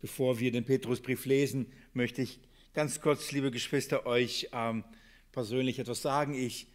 [0.00, 2.40] Bevor wir den Petrusbrief lesen, möchte ich
[2.72, 4.82] ganz kurz, liebe Geschwister, euch ähm,
[5.30, 6.32] persönlich etwas sagen.
[6.32, 6.68] Ich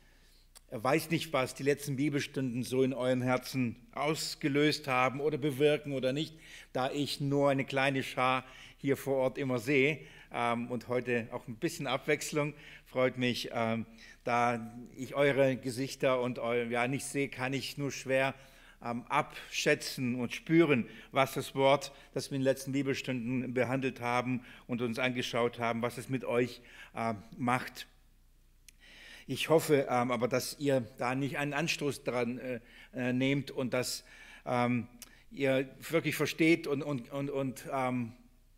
[0.70, 6.13] weiß nicht, was die letzten Bibelstunden so in euren Herzen ausgelöst haben oder bewirken oder
[6.13, 6.35] nicht,
[6.71, 8.46] da ich nur eine kleine Schar
[8.78, 10.01] hier vor Ort immer sehe
[10.31, 12.53] ähm, und heute auch ein bisschen Abwechslung.
[12.85, 13.87] Freut mich, ähm,
[14.23, 18.35] da ich eure Gesichter und euer, ja nicht sehe, kann ich nur schwer
[18.80, 24.81] abschätzen und spüren, was das Wort, das wir in den letzten Bibelstunden behandelt haben und
[24.81, 26.62] uns angeschaut haben, was es mit euch
[26.94, 27.88] äh, macht.
[29.27, 32.59] Ich hoffe ähm, aber, dass ihr da nicht einen Anstoß daran äh,
[32.94, 34.03] äh, nehmt und dass
[34.45, 34.88] ähm,
[35.31, 38.14] ihr wirklich versteht und, und, und, und ähm,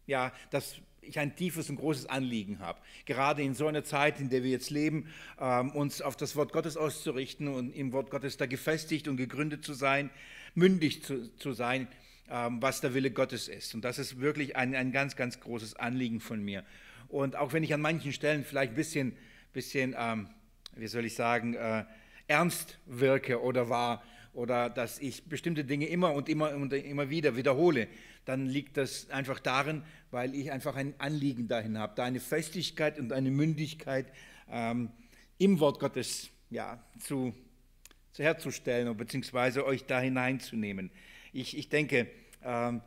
[0.07, 0.75] ja, dass
[1.07, 4.51] ich ein tiefes und großes Anliegen habe, gerade in so einer Zeit, in der wir
[4.51, 5.07] jetzt leben,
[5.39, 9.63] ähm, uns auf das Wort Gottes auszurichten und im Wort Gottes da gefestigt und gegründet
[9.63, 10.09] zu sein,
[10.55, 11.87] mündig zu, zu sein,
[12.29, 13.73] ähm, was der Wille Gottes ist.
[13.73, 16.63] Und das ist wirklich ein, ein ganz, ganz großes Anliegen von mir.
[17.07, 19.17] Und auch wenn ich an manchen Stellen vielleicht ein bisschen,
[19.53, 20.27] bisschen ähm,
[20.75, 21.85] wie soll ich sagen, äh,
[22.27, 24.03] ernst wirke oder war,
[24.33, 27.87] oder dass ich bestimmte Dinge immer und immer und immer wieder wiederhole,
[28.27, 32.99] dann liegt das einfach darin, weil ich einfach ein Anliegen dahin habe, da eine Festigkeit
[32.99, 34.11] und eine Mündigkeit
[34.49, 34.89] ähm,
[35.37, 37.33] im Wort Gottes ja, zu,
[38.11, 40.91] zu herzustellen, beziehungsweise euch da hineinzunehmen.
[41.31, 42.07] Ich, ich denke,
[42.43, 42.81] ähm,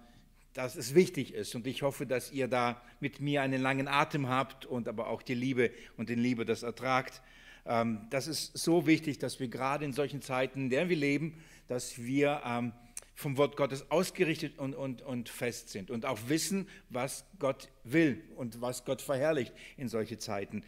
[0.52, 4.28] dass es wichtig ist und ich hoffe, dass ihr da mit mir einen langen Atem
[4.28, 7.22] habt und aber auch die Liebe und den Liebe das ertragt.
[7.64, 11.42] Ähm, das ist so wichtig, dass wir gerade in solchen Zeiten, in denen wir leben,
[11.66, 12.72] dass wir ähm,
[13.20, 18.22] vom Wort Gottes ausgerichtet und, und, und fest sind und auch wissen, was Gott will
[18.36, 20.64] und was Gott verherrlicht in solche Zeiten.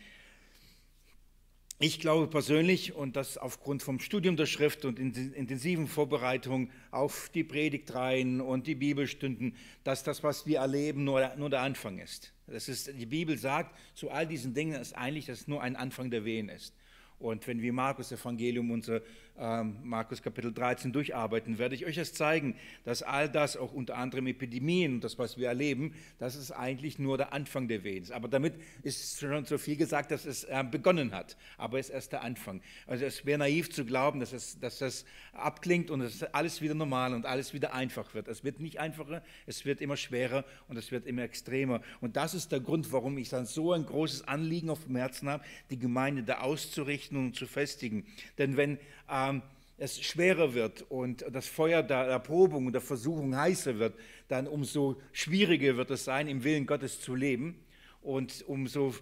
[1.79, 7.43] Ich glaube persönlich, und das aufgrund vom Studium der Schrift und intensiven Vorbereitung auf die
[7.43, 12.35] Predigtreihen und die Bibelstunden, dass das, was wir erleben, nur, nur der Anfang ist.
[12.47, 12.93] Das ist.
[12.97, 16.51] Die Bibel sagt zu all diesen Dingen, dass eigentlich das nur ein Anfang der Wehen
[16.51, 16.75] ist.
[17.19, 19.01] Und wenn wir Markus Evangelium, unser
[19.39, 23.97] ähm, Markus Kapitel 13 durcharbeiten, werde ich euch das zeigen, dass all das, auch unter
[23.97, 28.11] anderem Epidemien und das, was wir erleben, das ist eigentlich nur der Anfang der Wehen.
[28.13, 31.37] Aber damit ist schon so viel gesagt, dass es äh, begonnen hat.
[31.57, 32.61] Aber es ist erst der Anfang.
[32.87, 36.75] Also es wäre naiv zu glauben, dass, es, dass das abklingt und dass alles wieder
[36.75, 38.29] normal und alles wieder einfach wird.
[38.29, 41.81] Es wird nicht einfacher, es wird immer schwerer und es wird immer extremer.
[42.01, 45.29] Und das ist der Grund, warum ich dann so ein großes Anliegen auf dem Herzen
[45.29, 48.07] habe, die Gemeinde da auszurichten und zu festigen.
[48.39, 48.79] Denn wenn
[49.13, 49.43] ähm,
[49.79, 55.01] es schwerer wird und das Feuer der Erprobung und der Versuchung heißer wird, dann umso
[55.13, 57.59] schwieriger wird es sein, im Willen Gottes zu leben
[58.01, 58.95] und umso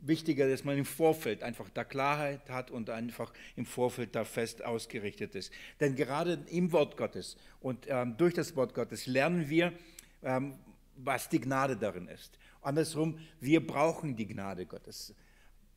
[0.00, 4.64] wichtiger, dass man im Vorfeld einfach da Klarheit hat und einfach im Vorfeld da fest
[4.64, 5.52] ausgerichtet ist.
[5.80, 9.72] Denn gerade im Wort Gottes und ähm, durch das Wort Gottes lernen wir,
[10.22, 10.54] ähm,
[10.96, 12.38] was die Gnade darin ist.
[12.60, 15.14] Andersrum, wir brauchen die Gnade Gottes.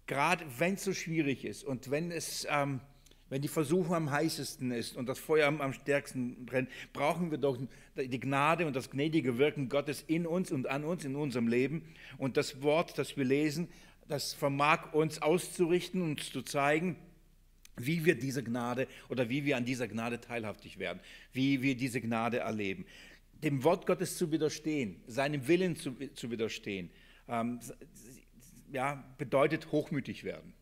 [0.05, 2.45] Gerade wenn es so schwierig ist und wenn es...
[2.49, 2.81] Ähm,
[3.29, 7.57] wenn die Versuchung am heißesten ist und das Feuer am, stärksten brennt, brauchen wir doch
[7.95, 11.83] die Gnade und das gnädige Wirken Gottes in uns und an uns, in unserem Leben.
[12.17, 13.67] Und das Wort, das wir lesen,
[14.07, 16.95] das vermag uns auszurichten und zu zeigen,
[17.75, 20.99] wie wir diese Gnade oder wie wir an dieser Gnade teilhaftig werden,
[21.33, 22.85] wie wir diese Gnade erleben.
[23.43, 26.89] Dem Wort Gottes zu widerstehen, seinem Willen zu, zu widerstehen,
[27.27, 27.59] ähm,
[28.71, 30.53] ja, bedeutet hochmütig werden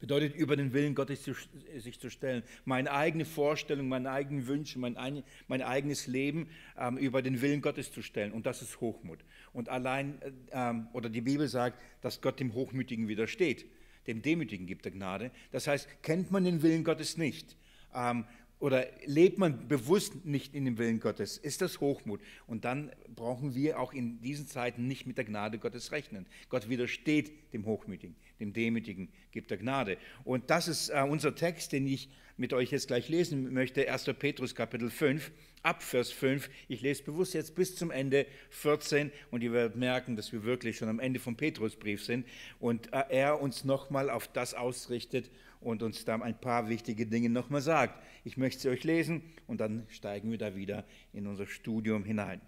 [0.00, 1.34] bedeutet über den Willen Gottes zu,
[1.76, 2.42] sich zu stellen.
[2.64, 6.48] Meine eigene Vorstellung, meine eigenen Wünsche, mein, ein, mein eigenes Leben
[6.78, 8.32] ähm, über den Willen Gottes zu stellen.
[8.32, 9.20] Und das ist Hochmut.
[9.52, 13.66] Und allein, äh, ähm, oder die Bibel sagt, dass Gott dem Hochmütigen widersteht.
[14.06, 15.30] Dem Demütigen gibt er Gnade.
[15.52, 17.56] Das heißt, kennt man den Willen Gottes nicht,
[17.94, 18.24] ähm,
[18.60, 22.20] oder lebt man bewusst nicht in dem Willen Gottes, ist das Hochmut.
[22.46, 26.26] Und dann brauchen wir auch in diesen Zeiten nicht mit der Gnade Gottes rechnen.
[26.48, 29.98] Gott widersteht dem Hochmütigen, dem Demütigen gibt er Gnade.
[30.24, 34.04] Und das ist äh, unser Text, den ich mit euch jetzt gleich lesen möchte, 1.
[34.18, 35.32] Petrus Kapitel 5,
[35.62, 36.48] ab Vers 5.
[36.68, 40.76] Ich lese bewusst jetzt bis zum Ende 14 und ihr werdet merken, dass wir wirklich
[40.76, 42.26] schon am Ende vom Petrusbrief sind
[42.60, 45.30] und äh, er uns nochmal auf das ausrichtet,
[45.60, 48.02] und uns da ein paar wichtige Dinge nochmal sagt.
[48.24, 52.40] Ich möchte sie euch lesen und dann steigen wir da wieder in unser Studium hinein.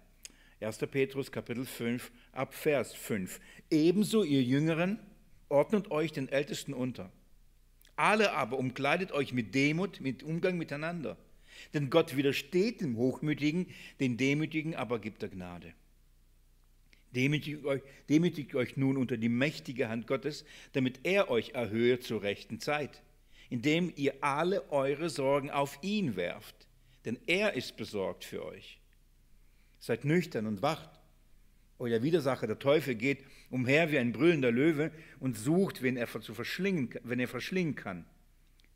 [0.61, 0.77] 1.
[0.77, 3.39] Petrus Kapitel 5 ab Vers 5.
[3.69, 4.99] Ebenso ihr Jüngeren
[5.51, 7.11] ordnet euch den Ältesten unter.
[7.95, 11.17] Alle aber umkleidet euch mit Demut, mit Umgang miteinander.
[11.73, 13.67] Denn Gott widersteht dem Hochmütigen,
[13.99, 15.73] den Demütigen aber gibt er Gnade.
[17.13, 22.23] Demütigt euch, demütigt euch nun unter die mächtige Hand Gottes, damit er euch erhöhe zur
[22.23, 23.03] rechten Zeit,
[23.49, 26.55] indem ihr alle eure Sorgen auf ihn werft,
[27.03, 28.79] denn er ist besorgt für euch.
[29.79, 31.00] Seid nüchtern und wacht.
[31.81, 36.33] Euer Widersacher, der Teufel, geht umher wie ein brüllender Löwe und sucht, wen er, zu
[36.33, 38.05] verschlingen, wenn er verschlingen kann.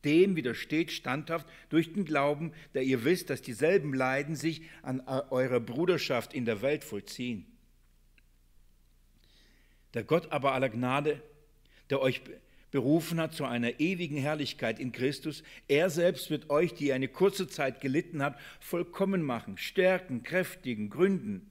[0.04, 5.60] Dem widersteht standhaft durch den Glauben, da ihr wisst, dass dieselben Leiden sich an eurer
[5.60, 7.46] Bruderschaft in der Welt vollziehen.
[9.94, 11.22] Der Gott aber aller Gnade,
[11.90, 12.22] der euch
[12.70, 17.48] berufen hat zu einer ewigen Herrlichkeit in Christus, er selbst wird euch, die eine kurze
[17.48, 21.50] Zeit gelitten habt, vollkommen machen, stärken, kräftigen, gründen.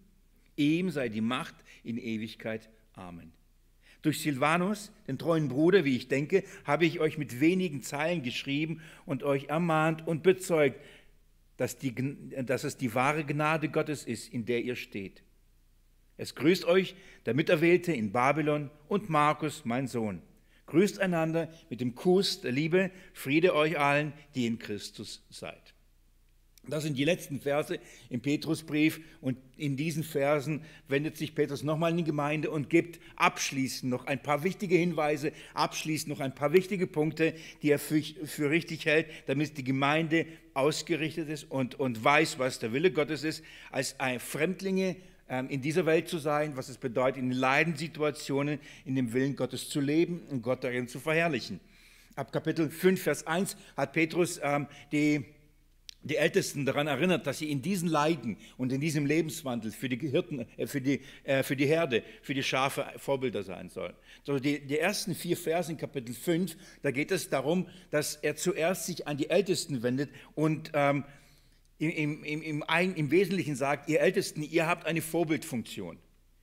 [0.57, 2.69] Ihm sei die Macht in Ewigkeit.
[2.95, 3.33] Amen.
[4.03, 8.83] Durch Silvanus, den treuen Bruder, wie ich denke, habe ich euch mit wenigen Zeilen geschrieben
[9.07, 10.79] und euch ermahnt und bezeugt,
[11.57, 11.95] dass, die,
[12.45, 15.23] dass es die wahre Gnade Gottes ist, in der ihr steht.
[16.17, 16.95] Es grüßt euch
[17.27, 20.23] der Miterwählte in Babylon und Markus, mein Sohn.
[20.67, 25.74] Grüßt einander mit dem Kuss der Liebe, Friede euch allen, die in Christus seid.
[26.69, 27.79] Das sind die letzten Verse
[28.09, 33.01] im Petrusbrief und in diesen Versen wendet sich Petrus nochmal in die Gemeinde und gibt
[33.17, 38.01] abschließend noch ein paar wichtige Hinweise, abschließend noch ein paar wichtige Punkte, die er für,
[38.03, 43.25] für richtig hält, damit die Gemeinde ausgerichtet ist und, und weiß, was der Wille Gottes
[43.25, 44.97] ist, als Fremdlinge
[45.29, 49.69] ähm, in dieser Welt zu sein, was es bedeutet, in Leidenssituationen in dem Willen Gottes
[49.69, 51.61] zu leben und Gott darin zu verherrlichen.
[52.17, 55.25] Ab Kapitel 5, Vers 1 hat Petrus ähm, die
[56.05, 59.97] die Ältesten daran erinnert, dass sie in diesen Leiden und in diesem Lebenswandel für die
[60.09, 63.95] Hirten, äh, für die, äh, für die Herde, für die Schafe Vorbilder sein sollen.
[64.23, 68.37] So die, die ersten vier Verse in Kapitel 5, da geht es darum, dass er
[68.37, 71.05] zuerst sich an die Ältesten wendet und ähm,
[71.79, 72.65] im, im, im,
[72.95, 75.99] im, Wesentlichen sagt, ihr Ältesten, ihr habt eine Vorbildfunktion.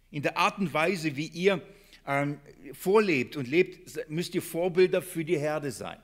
[0.09, 1.61] In der Art und Weise, wie ihr
[2.05, 2.39] ähm,
[2.73, 5.97] vorlebt und lebt, müsst ihr Vorbilder für die Herde sein.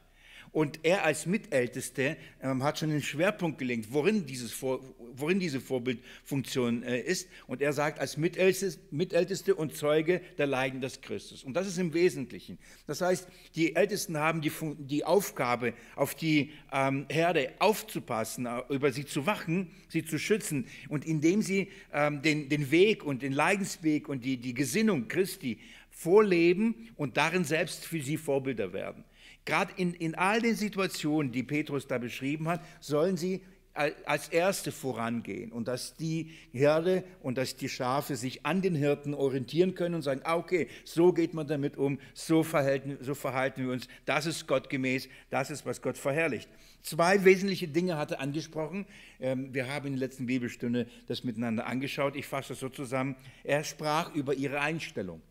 [0.51, 4.81] Und er als Mitälteste ähm, hat schon den Schwerpunkt gelegt, worin, dieses Vor,
[5.13, 7.27] worin diese Vorbildfunktion äh, ist.
[7.47, 11.43] Und er sagt, als Mitälteste, Mitälteste und Zeuge der Leiden des Christus.
[11.43, 12.57] Und das ist im Wesentlichen.
[12.85, 19.05] Das heißt, die Ältesten haben die, die Aufgabe, auf die ähm, Herde aufzupassen, über sie
[19.05, 20.67] zu wachen, sie zu schützen.
[20.89, 25.59] Und indem sie ähm, den, den Weg und den Leidensweg und die, die Gesinnung Christi
[25.97, 29.03] vorleben und darin selbst für sie Vorbilder werden.
[29.47, 33.41] Gerade in, in all den Situationen, die Petrus da beschrieben hat, sollen sie
[33.73, 39.13] als Erste vorangehen und dass die Herde und dass die Schafe sich an den Hirten
[39.13, 43.63] orientieren können und sagen, ah, okay, so geht man damit um, so verhalten, so verhalten
[43.63, 46.49] wir uns, das ist gottgemäß, das ist, was Gott verherrlicht.
[46.81, 48.85] Zwei wesentliche Dinge hat er angesprochen.
[49.21, 52.17] Ähm, wir haben in der letzten Bibelstunde das miteinander angeschaut.
[52.17, 53.15] Ich fasse das so zusammen.
[53.45, 55.21] Er sprach über ihre Einstellung.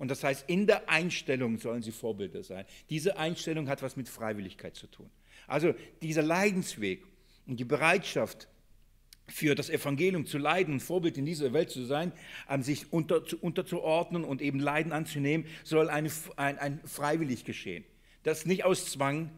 [0.00, 2.64] Und das heißt, in der Einstellung sollen sie Vorbilder sein.
[2.88, 5.10] Diese Einstellung hat was mit Freiwilligkeit zu tun.
[5.46, 7.04] Also dieser Leidensweg
[7.46, 8.48] und die Bereitschaft,
[9.28, 12.12] für das Evangelium zu leiden und Vorbild in dieser Welt zu sein,
[12.48, 17.84] um sich unter, zu, unterzuordnen und eben Leiden anzunehmen, soll eine, ein, ein freiwillig geschehen.
[18.22, 19.30] Das nicht aus Zwang.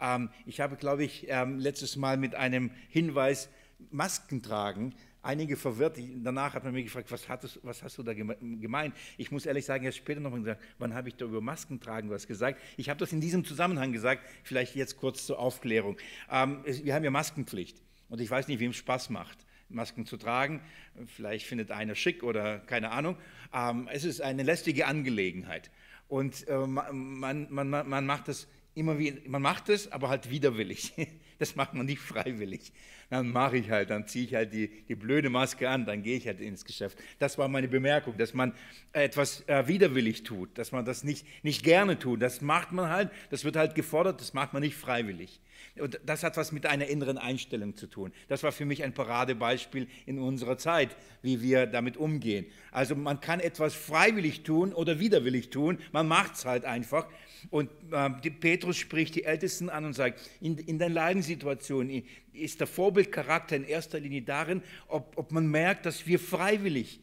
[0.00, 3.50] Ähm, ich habe, glaube ich, ähm, letztes Mal mit einem Hinweis
[3.90, 4.94] Masken tragen
[5.28, 5.98] einige verwirrt.
[6.16, 8.94] Danach hat man mich gefragt, was, hattest, was hast du da gemeint?
[9.18, 12.10] Ich muss ehrlich sagen, erst später nochmal gesagt, wann habe ich da über Masken tragen
[12.10, 12.60] was gesagt?
[12.76, 15.98] Ich habe das in diesem Zusammenhang gesagt, vielleicht jetzt kurz zur Aufklärung.
[16.30, 19.38] Ähm, wir haben ja Maskenpflicht und ich weiß nicht, wem es Spaß macht.
[19.68, 20.62] Masken zu tragen.
[21.04, 23.18] Vielleicht findet einer schick oder keine Ahnung.
[23.52, 25.70] Ähm, es ist eine lästige Angelegenheit.
[26.08, 30.94] Und äh, man, man, man, macht das immer wie, man macht es, aber halt widerwillig.
[31.38, 32.72] Das macht man nicht freiwillig.
[33.10, 36.16] Dann mache ich halt, dann ziehe ich halt die, die blöde Maske an, dann gehe
[36.18, 36.98] ich halt ins Geschäft.
[37.18, 38.52] Das war meine Bemerkung, dass man
[38.92, 42.20] etwas äh, widerwillig tut, dass man das nicht, nicht gerne tut.
[42.20, 45.40] Das macht man halt, das wird halt gefordert, das macht man nicht freiwillig.
[45.80, 48.12] Und das hat was mit einer inneren Einstellung zu tun.
[48.28, 52.46] Das war für mich ein Paradebeispiel in unserer Zeit, wie wir damit umgehen.
[52.72, 57.06] Also man kann etwas freiwillig tun oder widerwillig tun, man macht es halt einfach.
[57.50, 62.66] Und äh, Petrus spricht die Ältesten an und sagt, in, in der Leidenssituation ist der
[62.98, 67.00] Vorbildcharakter in erster Linie darin, ob, ob man merkt, dass wir freiwillig,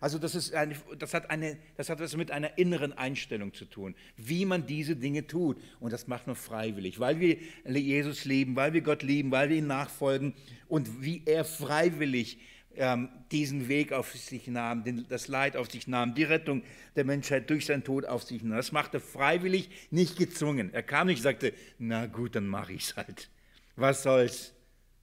[0.00, 3.64] also das, ist eine, das, hat eine, das hat was mit einer inneren Einstellung zu
[3.64, 5.58] tun, wie man diese Dinge tut.
[5.78, 9.56] Und das macht man freiwillig, weil wir Jesus lieben, weil wir Gott lieben, weil wir
[9.56, 10.34] ihm nachfolgen
[10.68, 12.38] und wie er freiwillig
[12.76, 16.62] ähm, diesen Weg auf sich nahm, den, das Leid auf sich nahm, die Rettung
[16.96, 18.56] der Menschheit durch seinen Tod auf sich nahm.
[18.56, 20.74] Das machte freiwillig, nicht gezwungen.
[20.74, 23.30] Er kam nicht und sagte, na gut, dann mache ich es halt.
[23.76, 24.52] Was soll's?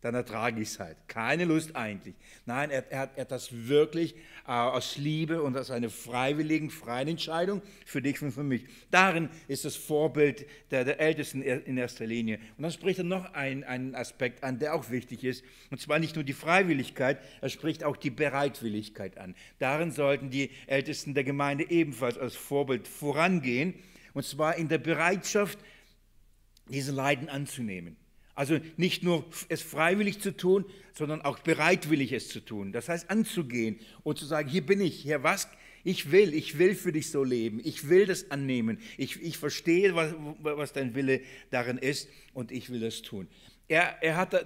[0.01, 0.95] Dann ertrage ich es halt.
[1.07, 2.15] Keine Lust eigentlich.
[2.45, 7.07] Nein, er, er, er hat das wirklich äh, aus Liebe und aus einer freiwilligen, freien
[7.07, 8.65] Entscheidung für dich und für mich.
[8.91, 12.37] Darin ist das Vorbild der, der Ältesten in erster Linie.
[12.57, 15.43] Und dann spricht er noch einen, einen Aspekt an, der auch wichtig ist.
[15.71, 19.35] Und zwar nicht nur die Freiwilligkeit, er spricht auch die Bereitwilligkeit an.
[19.57, 23.73] Darin sollten die Ältesten der Gemeinde ebenfalls als Vorbild vorangehen.
[24.13, 25.57] Und zwar in der Bereitschaft,
[26.69, 27.97] diese Leiden anzunehmen.
[28.37, 30.63] Also nicht nur es freiwillig zu tun,
[30.93, 32.71] sondern auch bereitwillig es zu tun.
[32.71, 35.47] Das heißt anzugehen und zu sagen, hier bin ich, Herr, was
[35.83, 39.95] ich will, ich will für dich so leben, ich will das annehmen, ich, ich verstehe,
[39.95, 43.27] was, was dein Wille darin ist und ich will das tun.
[43.67, 44.45] Er, er hat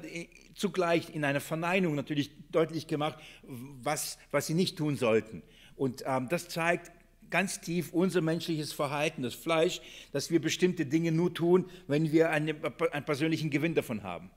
[0.55, 5.43] zugleich in einer Verneinung natürlich deutlich gemacht, was, was sie nicht tun sollten.
[5.75, 6.93] Und ähm, das zeigt
[7.31, 12.29] ganz tief unser menschliches Verhalten, das Fleisch, dass wir bestimmte Dinge nur tun, wenn wir
[12.29, 14.29] einen, einen persönlichen Gewinn davon haben.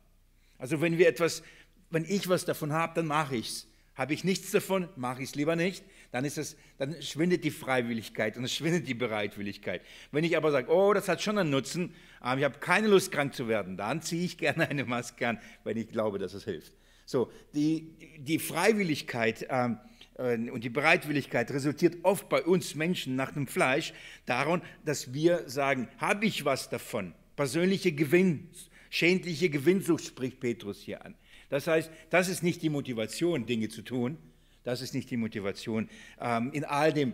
[0.59, 1.43] Also wenn wir etwas,
[1.91, 3.69] wenn ich was davon habe, dann mache ich es.
[3.95, 7.53] Habe ich nichts davon, mache ich es lieber nicht, dann, ist es, dann schwindet die
[7.53, 9.83] Freiwilligkeit und es schwindet die Bereitwilligkeit.
[10.11, 13.13] Wenn ich aber sage, oh, das hat schon einen Nutzen, aber ich habe keine Lust,
[13.13, 16.45] krank zu werden, dann ziehe ich gerne eine Maske an, wenn ich glaube, dass es
[16.45, 16.73] hilft.
[17.07, 23.33] So, die, die Freiwilligkeit, ähm, äh, und die Bereitwilligkeit resultiert oft bei uns Menschen nach
[23.33, 23.93] dem Fleisch
[24.27, 27.15] daran, dass wir sagen, habe ich was davon?
[27.35, 28.49] Persönliche Gewinn,
[28.91, 31.17] schändliche Gewinnsucht spricht Petrus hier an.
[31.49, 34.19] Das heißt, das ist nicht die Motivation, Dinge zu tun.
[34.63, 35.89] Das ist nicht die Motivation,
[36.21, 37.13] ähm, in all dem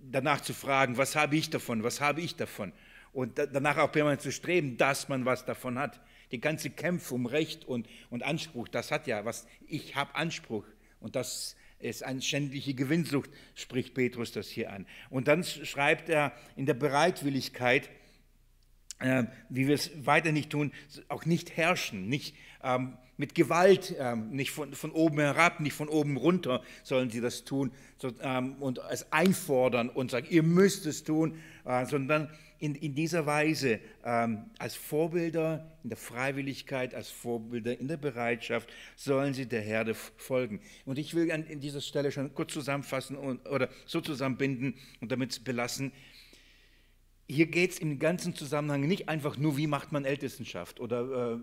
[0.00, 2.72] danach zu fragen, was habe ich davon, was habe ich davon.
[3.12, 6.00] Und danach auch permanent zu streben, dass man was davon hat.
[6.32, 10.64] Die ganze Kämpfe um Recht und, und Anspruch, das hat ja was, ich habe Anspruch.
[11.00, 14.86] Und das ist eine schändliche Gewinnsucht, spricht Petrus das hier an.
[15.10, 17.90] Und dann schreibt er in der Bereitwilligkeit,
[18.98, 20.72] äh, wie wir es weiter nicht tun,
[21.08, 25.88] auch nicht herrschen, nicht ähm, mit Gewalt, ähm, nicht von, von oben herab, nicht von
[25.88, 30.86] oben runter sollen sie das tun so, ähm, und es einfordern und sagen, ihr müsst
[30.86, 37.10] es tun, äh, sondern in, in dieser Weise ähm, als Vorbilder in der Freiwilligkeit, als
[37.10, 40.60] Vorbilder in der Bereitschaft sollen sie der Herde folgen.
[40.84, 45.44] Und ich will an dieser Stelle schon kurz zusammenfassen und, oder so zusammenbinden und damit
[45.44, 45.92] belassen.
[47.28, 51.40] Hier geht es im ganzen Zusammenhang nicht einfach nur, wie macht man Ältestenschaft oder äh,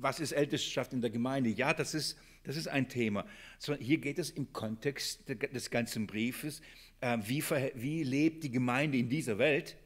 [0.00, 1.50] was ist Ältestenschaft in der Gemeinde.
[1.50, 3.26] Ja, das ist, das ist ein Thema.
[3.58, 6.60] Sondern hier geht es im Kontext des ganzen Briefes,
[7.00, 7.42] äh, wie,
[7.74, 9.76] wie lebt die Gemeinde in dieser Welt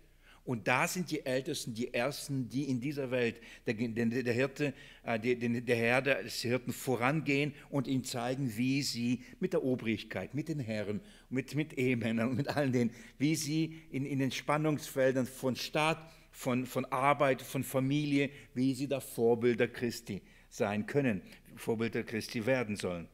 [0.48, 5.18] und da sind die Ältesten die Ersten, die in dieser Welt der, der, Hirte, äh,
[5.20, 10.58] der, Herr des Hirten vorangehen und ihnen zeigen, wie sie mit der Obrigkeit, mit den
[10.58, 15.98] Herren, mit, mit Ehemännern mit allen denen, wie sie in, in den Spannungsfeldern von Staat,
[16.30, 21.20] von, von Arbeit, von Familie, wie sie da Vorbilder Christi sein können,
[21.56, 23.06] Vorbilder Christi werden sollen.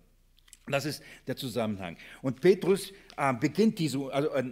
[0.69, 1.97] Das ist der Zusammenhang.
[2.23, 4.45] Und Petrus äh, beginnt diese, also, äh,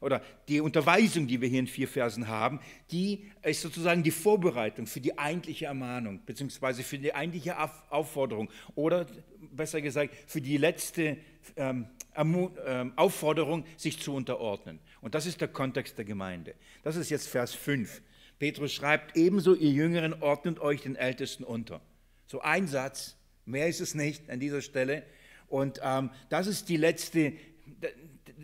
[0.00, 4.86] oder die Unterweisung, die wir hier in vier Versen haben, die ist sozusagen die Vorbereitung
[4.86, 7.56] für die eigentliche Ermahnung, beziehungsweise für die eigentliche
[7.90, 9.06] Aufforderung oder
[9.52, 11.18] besser gesagt für die letzte
[11.56, 14.80] ähm, ähm, Aufforderung, sich zu unterordnen.
[15.00, 16.54] Und das ist der Kontext der Gemeinde.
[16.82, 18.02] Das ist jetzt Vers 5.
[18.38, 21.80] Petrus schreibt, ebenso ihr Jüngeren ordnet euch den Ältesten unter.
[22.26, 25.02] So ein Satz, mehr ist es nicht an dieser Stelle.
[25.46, 27.32] Und ähm, das ist die letzte,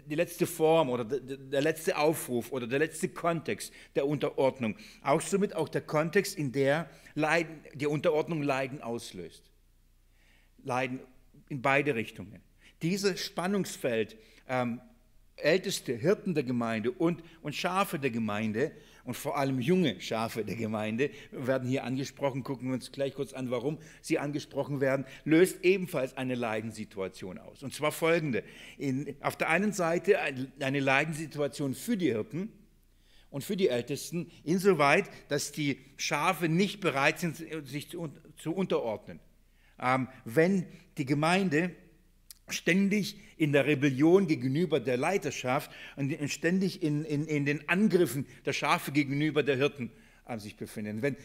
[0.07, 4.77] die letzte Form oder der letzte Aufruf oder der letzte Kontext der Unterordnung.
[5.03, 9.51] Auch somit auch der Kontext, in der Leiden, die Unterordnung Leiden auslöst.
[10.63, 11.01] Leiden
[11.49, 12.41] in beide Richtungen.
[12.83, 14.17] Dieses Spannungsfeld,
[14.49, 14.81] ähm,
[15.37, 18.73] älteste Hirten der Gemeinde und, und Schafe der Gemeinde,
[19.07, 22.43] und vor allem junge Schafe der Gemeinde werden hier angesprochen.
[22.43, 25.07] Gucken wir uns gleich kurz an, warum sie angesprochen werden.
[25.25, 27.63] Löst ebenfalls eine Leidenssituation aus.
[27.63, 28.43] Und zwar folgende.
[28.77, 32.53] In, auf der einen Seite eine Leidenssituation für die Hirten
[33.31, 37.37] und für die Ältesten, insoweit, dass die Schafe nicht bereit sind,
[37.67, 39.21] sich zu, zu unterordnen.
[39.81, 40.67] Ähm, wenn
[40.99, 41.71] die Gemeinde
[42.49, 48.53] ständig in der Rebellion gegenüber der Leiterschaft und ständig in, in, in den Angriffen der
[48.53, 49.91] Schafe gegenüber der Hirten
[50.25, 51.03] an sich befinden.
[51.03, 51.17] Wenn,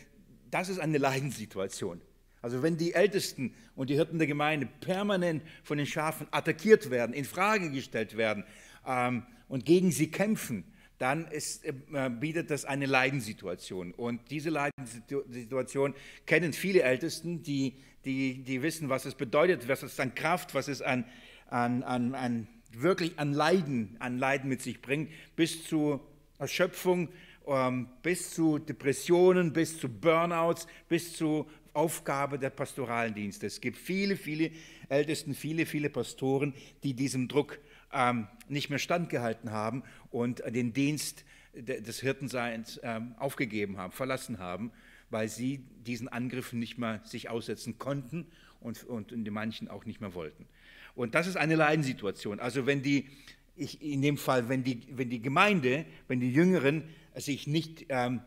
[0.49, 2.01] das ist eine Leidenssituation.
[2.41, 7.13] Also wenn die Ältesten und die Hirten der Gemeinde permanent von den Schafen attackiert werden,
[7.13, 8.43] in Frage gestellt werden
[8.85, 10.63] ähm, und gegen sie kämpfen,
[11.01, 11.73] dann ist, äh,
[12.09, 13.93] bietet das eine Leidenssituation.
[13.93, 19.99] Und diese Leidenssituation kennen viele Ältesten, die die, die wissen, was es bedeutet, was es
[19.99, 21.05] an Kraft, was es an,
[21.47, 25.99] an, an, an wirklich an Leiden, an Leiden mit sich bringt, bis zu
[26.39, 27.09] Erschöpfung,
[27.47, 33.45] ähm, bis zu Depressionen, bis zu Burnouts, bis zu Aufgabe der pastoralen Dienste.
[33.45, 34.51] Es gibt viele, viele
[34.89, 36.53] Ältesten, viele, viele Pastoren,
[36.83, 37.59] die diesem Druck
[37.93, 44.71] ähm, nicht mehr standgehalten haben und den Dienst des Hirtenseins ähm, aufgegeben haben, verlassen haben,
[45.09, 48.25] weil sie diesen Angriffen nicht mehr sich aussetzen konnten
[48.61, 50.47] und, und in manchen auch nicht mehr wollten.
[50.95, 52.39] Und das ist eine Leidensituation.
[52.39, 53.07] Also wenn die,
[53.55, 56.83] ich, in dem Fall, wenn die, wenn die Gemeinde, wenn die Jüngeren
[57.15, 58.21] sich nicht ähm,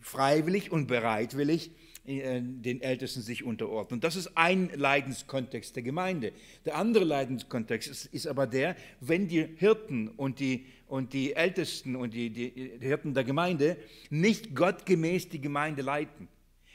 [0.00, 4.00] freiwillig und bereitwillig äh, den Ältesten sich unterordnen.
[4.00, 6.32] Das ist ein Leidenskontext der Gemeinde.
[6.66, 11.96] Der andere Leidenskontext ist, ist aber der, wenn die Hirten und die, und die Ältesten
[11.96, 13.78] und die, die, die Hirten der Gemeinde
[14.10, 16.28] nicht gottgemäß die Gemeinde leiten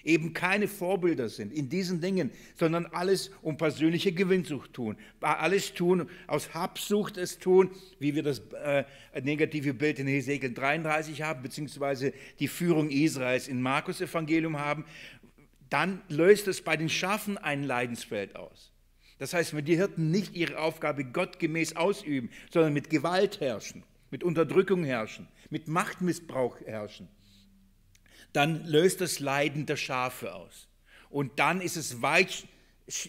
[0.03, 4.95] eben keine Vorbilder sind in diesen Dingen, sondern alles um persönliche Gewinnsucht tun.
[5.21, 8.83] Alles tun, aus Habsucht es tun, wie wir das äh,
[9.21, 14.85] negative Bild in Hesekiel 33 haben, beziehungsweise die Führung Israels in Markus Evangelium haben,
[15.69, 18.71] dann löst es bei den Schafen ein Leidensfeld aus.
[19.17, 24.23] Das heißt, wenn die Hirten nicht ihre Aufgabe gottgemäß ausüben, sondern mit Gewalt herrschen, mit
[24.23, 27.07] Unterdrückung herrschen, mit Machtmissbrauch herrschen,
[28.31, 30.67] dann löst das Leiden der Schafe aus.
[31.09, 32.45] Und dann ist es weit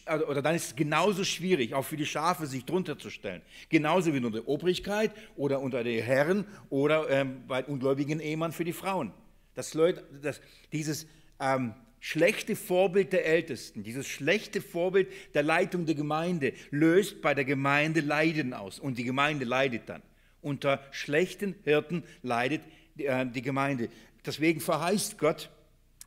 [0.05, 3.43] also, oder dann ist es genauso schwierig, auch für die Schafe sich drunter zu stellen.
[3.69, 8.64] Genauso wie unter der Obrigkeit oder unter den Herren oder ähm, bei ungläubigen Ehemann für
[8.64, 9.12] die Frauen.
[9.55, 9.76] Das,
[10.23, 10.40] das,
[10.73, 11.07] dieses
[11.40, 17.45] ähm, schlechte Vorbild der Ältesten, dieses schlechte Vorbild der Leitung der Gemeinde löst bei der
[17.45, 18.78] Gemeinde Leiden aus.
[18.78, 20.02] Und die Gemeinde leidet dann.
[20.40, 22.62] Unter schlechten Hirten leidet
[22.97, 23.90] die, äh, die Gemeinde.
[24.25, 25.50] Deswegen verheißt Gott,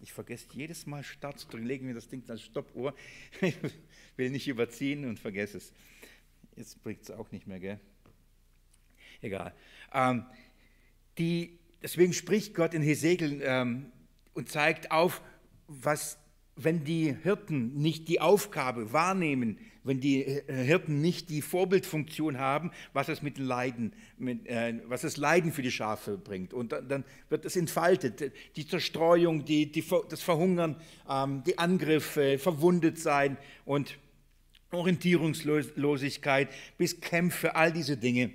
[0.01, 2.93] ich vergesse jedes Mal Start zu drücken, legen wir das Ding als Stoppuhr,
[3.41, 3.55] ich
[4.17, 5.71] will nicht überziehen und vergesse es.
[6.55, 7.79] Jetzt bringt es auch nicht mehr, gell?
[9.21, 9.53] Egal.
[9.93, 10.25] Ähm,
[11.17, 13.91] die, deswegen spricht Gott in Hesekiel ähm,
[14.33, 15.21] und zeigt auf,
[15.67, 16.17] was,
[16.55, 22.71] wenn die Hirten nicht die Aufgabe wahrnehmen, wenn die äh, Hirten nicht die Vorbildfunktion haben,
[22.93, 26.53] was es mit Leiden, mit, äh, was das Leiden für die Schafe bringt.
[26.53, 28.31] Und dann, dann wird es entfaltet.
[28.55, 30.77] Die Zerstreuung, die, die, das Verhungern,
[31.09, 33.97] ähm, die Angriffe, verwundet sein und
[34.71, 38.31] Orientierungslosigkeit bis Kämpfe, all diese Dinge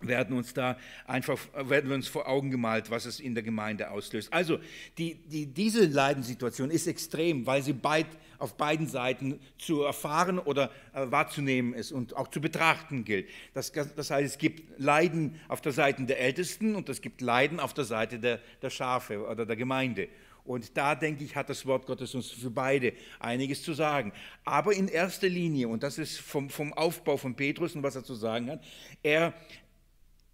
[0.00, 0.76] werden uns da
[1.06, 4.32] einfach, werden wir uns vor Augen gemalt, was es in der Gemeinde auslöst.
[4.32, 4.58] Also
[4.98, 8.06] die, die, diese Leidenssituation ist extrem, weil sie beid,
[8.38, 13.28] auf beiden Seiten zu erfahren oder äh, wahrzunehmen ist und auch zu betrachten gilt.
[13.54, 17.60] Das, das, heißt, es gibt Leiden auf der Seite der Ältesten und es gibt Leiden
[17.60, 20.08] auf der Seite der, der Schafe oder der Gemeinde.
[20.46, 24.12] Und da, denke ich, hat das Wort Gottes uns für beide einiges zu sagen.
[24.44, 28.04] Aber in erster Linie, und das ist vom, vom Aufbau von Petrus und was er
[28.04, 28.62] zu sagen hat,
[29.02, 29.34] er,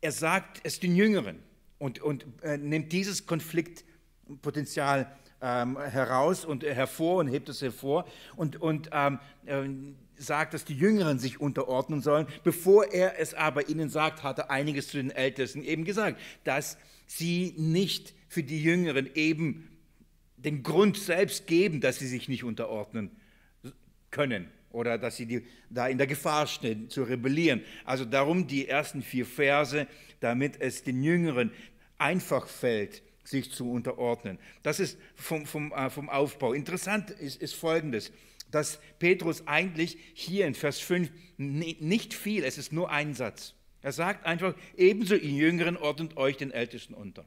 [0.03, 1.39] er sagt es den Jüngeren
[1.79, 5.11] und, und äh, nimmt dieses Konfliktpotenzial
[5.41, 8.05] ähm, heraus und äh, hervor und hebt es hervor
[8.37, 9.69] und, und ähm, äh,
[10.21, 12.27] sagt, dass die Jüngeren sich unterordnen sollen.
[12.45, 16.77] Bevor er es aber ihnen sagt, hat er einiges zu den Ältesten eben gesagt, dass
[17.07, 19.69] sie nicht für die Jüngeren eben
[20.37, 23.11] den Grund selbst geben, dass sie sich nicht unterordnen
[24.11, 27.63] können oder dass sie die, da in der Gefahr stehen, zu rebellieren.
[27.85, 29.87] Also darum die ersten vier Verse,
[30.21, 31.53] damit es den Jüngeren
[31.99, 34.39] einfach fällt, sich zu unterordnen.
[34.63, 36.53] Das ist vom, vom, äh, vom Aufbau.
[36.53, 38.13] Interessant ist, ist Folgendes,
[38.51, 43.55] dass Petrus eigentlich hier in Vers 5 nicht viel, es ist nur ein Satz.
[43.81, 47.25] Er sagt einfach, ebenso ihr Jüngeren ordnet euch den Ältesten unter.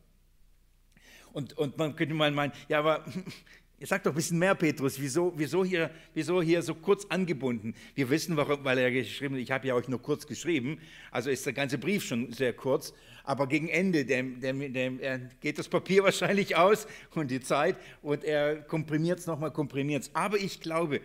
[1.33, 3.03] Und, und man könnte mal meinen, ja, aber
[3.81, 4.99] Sag doch ein bisschen mehr, Petrus.
[5.01, 7.75] Wieso, wieso, hier, wieso hier so kurz angebunden?
[7.93, 10.79] Wir wissen, warum, weil er geschrieben hat, ich habe ja euch nur kurz geschrieben,
[11.11, 12.93] also ist der ganze Brief schon sehr kurz.
[13.25, 14.99] Aber gegen Ende dem, dem, dem,
[15.41, 20.15] geht das Papier wahrscheinlich aus und die Zeit und er komprimiert es nochmal, komprimiert es.
[20.15, 21.01] Aber ich glaube,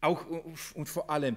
[0.00, 0.24] auch
[0.74, 1.36] und vor allem,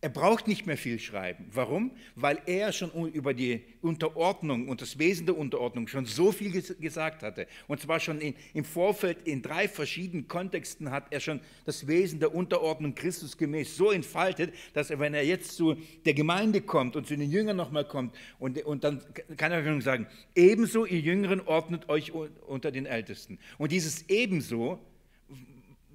[0.00, 1.46] er braucht nicht mehr viel schreiben.
[1.52, 1.90] Warum?
[2.14, 7.24] Weil er schon über die Unterordnung und das Wesen der Unterordnung schon so viel gesagt
[7.24, 7.48] hatte.
[7.66, 12.20] Und zwar schon in, im Vorfeld in drei verschiedenen Kontexten hat er schon das Wesen
[12.20, 16.94] der Unterordnung Christus gemäß so entfaltet, dass er, wenn er jetzt zu der Gemeinde kommt
[16.94, 19.02] und zu den Jüngern nochmal kommt, und, und dann
[19.36, 20.06] kann er schon sagen,
[20.36, 23.40] ebenso ihr Jüngeren ordnet euch unter den Ältesten.
[23.58, 24.78] Und dieses ebenso,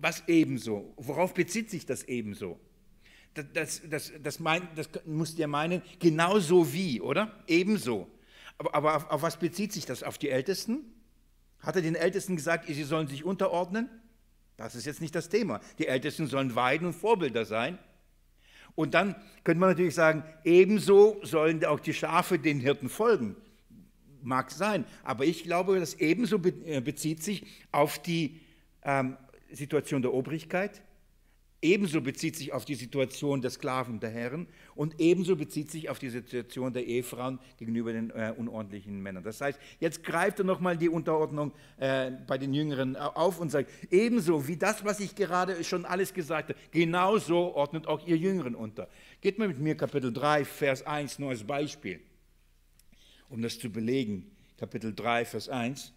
[0.02, 0.94] was ebenso?
[0.98, 2.60] Worauf bezieht sich das ebenso?
[3.34, 7.32] Das, das, das, mein, das musst ihr meinen, genauso wie, oder?
[7.48, 8.08] Ebenso.
[8.58, 10.04] Aber, aber auf, auf, was bezieht sich das?
[10.04, 10.80] Auf die Ältesten?
[11.60, 13.90] Hat er den Ältesten gesagt, sie sollen sich unterordnen?
[14.58, 15.62] Das ist jetzt nicht das Thema.
[15.80, 17.80] Die Ältesten sollen Weiden und Vorbilder sein.
[18.76, 23.36] Und dann könnte man natürlich sagen, ebenso sollen auch die Schafe den Hirten folgen.
[24.22, 28.40] Mag sein, aber ich glaube, das ebenso äh, bezieht sich auf die
[28.84, 29.18] ähm,
[29.52, 30.82] Situation der Obrigkeit,
[31.64, 35.98] ebenso bezieht sich auf die Situation der Sklaven der Herren und ebenso bezieht sich auf
[35.98, 39.24] die Situation der Ehefrauen gegenüber den äh, unordentlichen Männern.
[39.24, 43.72] Das heißt, jetzt greift er nochmal die Unterordnung äh, bei den Jüngeren auf und sagt,
[43.92, 48.56] ebenso wie das, was ich gerade schon alles gesagt habe, genauso ordnet auch ihr Jüngeren
[48.56, 48.90] unter.
[49.22, 52.02] Geht mal mit mir Kapitel 3, Vers 1 nur als Beispiel,
[53.30, 54.30] um das zu belegen.
[54.58, 55.94] Kapitel 3, Vers 1.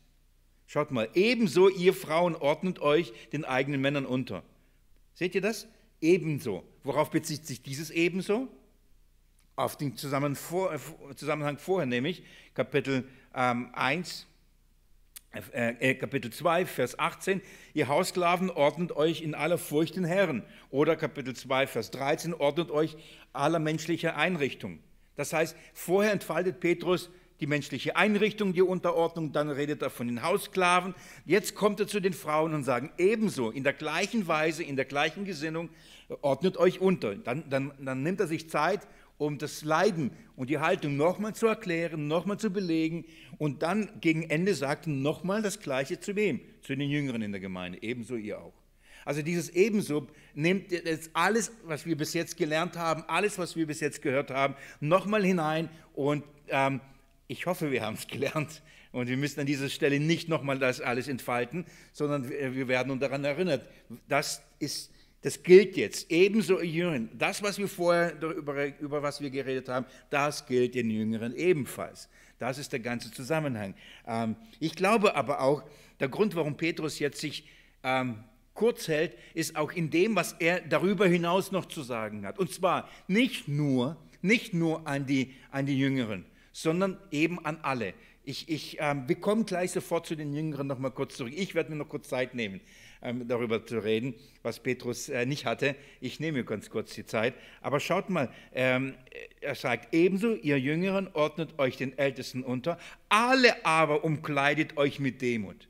[0.66, 4.42] Schaut mal, ebenso ihr Frauen ordnet euch den eigenen Männern unter.
[5.16, 5.66] Seht ihr das?
[6.02, 6.62] Ebenso.
[6.84, 8.48] Worauf bezieht sich dieses ebenso?
[9.56, 14.26] Auf den Zusammenhang vorher, nämlich Kapitel ähm, 1,
[15.52, 17.40] äh, äh, Kapitel 2, Vers 18.
[17.72, 20.42] Ihr Haussklaven ordnet euch in aller Furcht den Herrn.
[20.68, 22.98] Oder Kapitel 2, Vers 13, ordnet euch
[23.32, 24.80] aller menschlicher Einrichtung.
[25.14, 27.08] Das heißt, vorher entfaltet Petrus
[27.40, 30.94] die menschliche Einrichtung, die Unterordnung, dann redet er von den Haussklaven.
[31.24, 34.84] Jetzt kommt er zu den Frauen und sagt, ebenso, in der gleichen Weise, in der
[34.84, 35.68] gleichen Gesinnung,
[36.22, 37.14] ordnet euch unter.
[37.14, 38.86] Dann, dann, dann nimmt er sich Zeit,
[39.18, 43.04] um das Leiden und die Haltung nochmal zu erklären, nochmal zu belegen
[43.38, 46.40] und dann gegen Ende sagt er nochmal das Gleiche zu wem?
[46.62, 48.52] Zu den Jüngeren in der Gemeinde, ebenso ihr auch.
[49.04, 53.66] Also dieses ebenso nimmt jetzt alles, was wir bis jetzt gelernt haben, alles, was wir
[53.66, 56.80] bis jetzt gehört haben, nochmal hinein und ähm,
[57.28, 58.62] ich hoffe, wir haben es gelernt
[58.92, 63.00] und wir müssen an dieser Stelle nicht nochmal das alles entfalten, sondern wir werden uns
[63.00, 63.66] daran erinnert.
[64.08, 64.90] Das, ist,
[65.22, 66.10] das gilt jetzt.
[66.10, 67.10] Ebenso Jüngeren.
[67.18, 72.08] Das, was wir vorher über, über was wir geredet haben, das gilt den Jüngeren ebenfalls.
[72.38, 73.74] Das ist der ganze Zusammenhang.
[74.06, 75.62] Ähm, ich glaube aber auch,
[76.00, 77.48] der Grund, warum Petrus jetzt sich
[77.82, 78.22] ähm,
[78.54, 82.38] kurz hält, ist auch in dem, was er darüber hinaus noch zu sagen hat.
[82.38, 86.24] Und zwar nicht nur, nicht nur an die, an die Jüngeren,
[86.56, 87.92] sondern eben an alle.
[88.24, 91.34] Ich, ich ähm, wir kommen gleich sofort zu den Jüngeren noch mal kurz zurück.
[91.36, 92.62] Ich werde mir noch kurz Zeit nehmen,
[93.02, 95.76] ähm, darüber zu reden, was Petrus äh, nicht hatte.
[96.00, 97.34] Ich nehme mir ganz kurz die Zeit.
[97.60, 98.94] Aber schaut mal, ähm,
[99.42, 102.78] er sagt ebenso, ihr Jüngeren ordnet euch den Ältesten unter,
[103.10, 105.68] alle aber umkleidet euch mit Demut.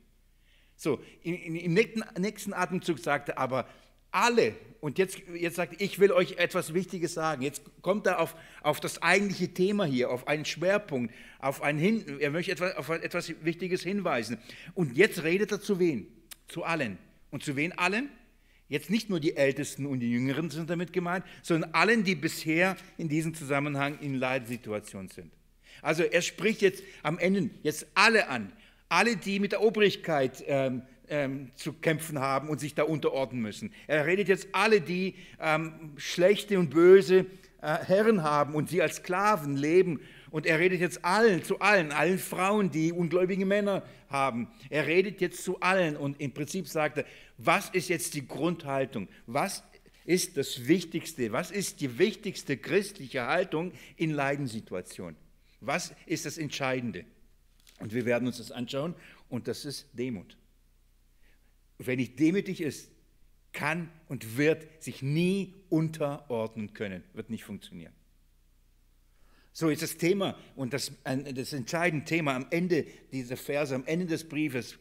[0.77, 3.67] So, im nächsten, nächsten Atemzug sagte er aber,
[4.11, 7.41] alle, und jetzt, jetzt sagt ich will euch etwas Wichtiges sagen.
[7.41, 12.19] Jetzt kommt er auf, auf das eigentliche Thema hier, auf einen Schwerpunkt, auf einen Hin,
[12.19, 14.37] er möchte etwas, auf etwas Wichtiges hinweisen.
[14.73, 16.07] Und jetzt redet er zu wen?
[16.47, 16.97] Zu allen.
[17.31, 18.09] Und zu wen allen?
[18.69, 22.75] Jetzt nicht nur die Ältesten und die Jüngeren sind damit gemeint, sondern allen, die bisher
[22.97, 25.31] in diesem Zusammenhang in Leidsituation sind.
[25.81, 28.51] Also er spricht jetzt am Ende jetzt alle an,
[28.89, 33.71] alle, die mit der Obrigkeit ähm, ähm, zu kämpfen haben und sich da unterordnen müssen.
[33.87, 37.25] Er redet jetzt alle, die ähm, schlechte und böse
[37.61, 40.01] äh, Herren haben und sie als Sklaven leben.
[40.29, 44.49] Und er redet jetzt allen, zu allen, allen Frauen, die ungläubige Männer haben.
[44.69, 47.05] Er redet jetzt zu allen und im Prinzip sagt er,
[47.37, 49.07] was ist jetzt die Grundhaltung?
[49.25, 49.63] Was
[50.05, 51.31] ist das Wichtigste?
[51.31, 55.15] Was ist die wichtigste christliche Haltung in Leidenssituationen?
[55.61, 57.05] Was ist das Entscheidende?
[57.79, 58.95] Und wir werden uns das anschauen
[59.29, 60.37] und das ist Demut
[61.77, 62.89] wer nicht demütig ist,
[63.53, 67.93] kann und wird sich nie unterordnen können, wird nicht funktionieren.
[69.51, 74.05] So ist das Thema und das, das entscheidende Thema am Ende dieser Verse, am Ende
[74.05, 74.77] des Briefes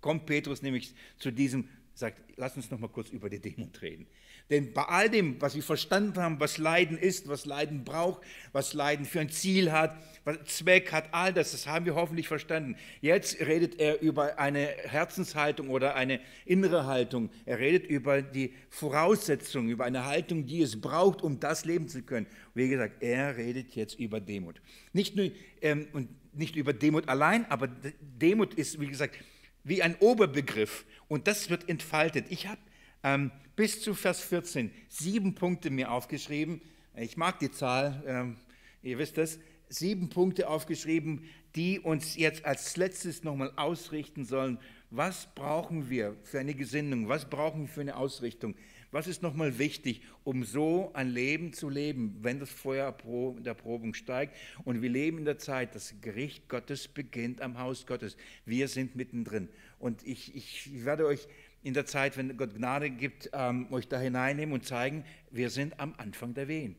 [0.00, 4.08] kommt Petrus nämlich zu diesem, sagt, lass uns noch mal kurz über die Demut reden.
[4.48, 8.74] Denn bei all dem, was wir verstanden haben, was Leiden ist, was Leiden braucht, was
[8.74, 12.76] Leiden für ein Ziel hat, was Zweck hat, all das, das haben wir hoffentlich verstanden.
[13.00, 17.30] Jetzt redet er über eine Herzenshaltung oder eine innere Haltung.
[17.44, 22.02] Er redet über die Voraussetzungen, über eine Haltung, die es braucht, um das leben zu
[22.02, 22.26] können.
[22.54, 24.60] Wie gesagt, er redet jetzt über Demut.
[24.92, 27.68] Nicht nur ähm, und nicht über Demut allein, aber
[28.00, 29.16] Demut ist, wie gesagt,
[29.64, 32.26] wie ein Oberbegriff und das wird entfaltet.
[32.28, 32.60] Ich habe
[33.02, 36.60] ähm, bis zu Vers 14 sieben Punkte mir aufgeschrieben.
[36.94, 38.36] Ich mag die Zahl, ähm,
[38.82, 41.24] ihr wisst es, sieben Punkte aufgeschrieben,
[41.56, 44.58] die uns jetzt als letztes nochmal ausrichten sollen.
[44.90, 47.08] Was brauchen wir für eine Gesinnung?
[47.08, 48.54] Was brauchen wir für eine Ausrichtung?
[48.92, 52.96] Was ist nochmal wichtig, um so ein Leben zu leben, wenn das Feuer
[53.40, 54.36] der Probung steigt?
[54.64, 58.16] Und wir leben in der Zeit, das Gericht Gottes beginnt am Haus Gottes.
[58.44, 59.48] Wir sind mittendrin.
[59.78, 61.26] Und ich, ich werde euch
[61.66, 65.80] in der Zeit, wenn Gott Gnade gibt, ähm, euch da hineinnehmen und zeigen, wir sind
[65.80, 66.76] am Anfang der Wehen.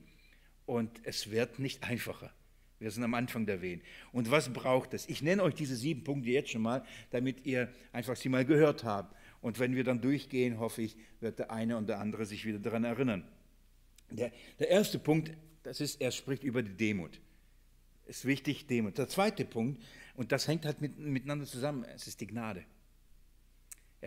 [0.66, 2.32] Und es wird nicht einfacher.
[2.80, 3.82] Wir sind am Anfang der Wehen.
[4.14, 5.10] Und was braucht es?
[5.10, 8.86] Ich nenne euch diese sieben Punkte jetzt schon mal, damit ihr einfach sie mal gehört
[8.86, 9.14] habt.
[9.42, 12.60] Und wenn wir dann durchgehen, hoffe ich, wird der eine und der andere sich wieder
[12.60, 13.28] daran erinnern.
[14.10, 17.20] Der, der erste Punkt, das ist, er spricht über die Demut.
[18.06, 18.98] Ist wichtig, Demut.
[18.98, 19.84] Der zweite Punkt,
[20.16, 22.64] und das hängt halt mit, miteinander zusammen, es ist die Gnade.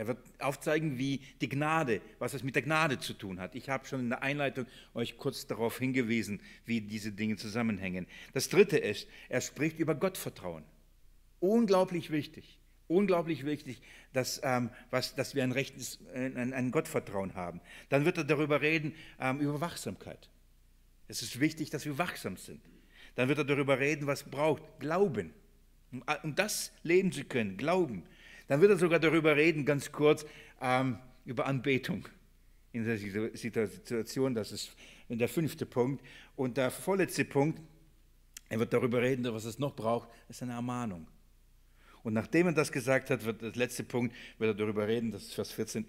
[0.01, 3.55] Er wird aufzeigen, wie die Gnade, was es mit der Gnade zu tun hat.
[3.55, 8.07] Ich habe schon in der Einleitung euch kurz darauf hingewiesen, wie diese Dinge zusammenhängen.
[8.33, 10.65] Das dritte ist, er spricht über Gottvertrauen.
[11.39, 12.59] Unglaublich wichtig.
[12.89, 13.83] Unglaublich wichtig,
[14.15, 17.61] dass, ähm, was, dass wir ein, rechtes, ein, ein Gottvertrauen haben.
[17.91, 20.31] Dann wird er darüber reden, ähm, über Wachsamkeit.
[21.09, 22.63] Es ist wichtig, dass wir wachsam sind.
[23.17, 24.63] Dann wird er darüber reden, was braucht.
[24.79, 25.35] Glauben.
[26.23, 28.05] Um das leben zu können, Glauben.
[28.51, 30.27] Dann wird er sogar darüber reden, ganz kurz,
[30.61, 32.09] ähm, über Anbetung
[32.73, 34.35] in der Situation.
[34.35, 34.73] Das ist
[35.09, 36.05] der fünfte Punkt.
[36.35, 37.61] Und der vorletzte Punkt,
[38.49, 41.07] er wird darüber reden, was es noch braucht, ist eine Ermahnung.
[42.03, 45.23] Und nachdem er das gesagt hat, wird der letzte Punkt, wird er darüber reden, das
[45.23, 45.87] ist Vers 14,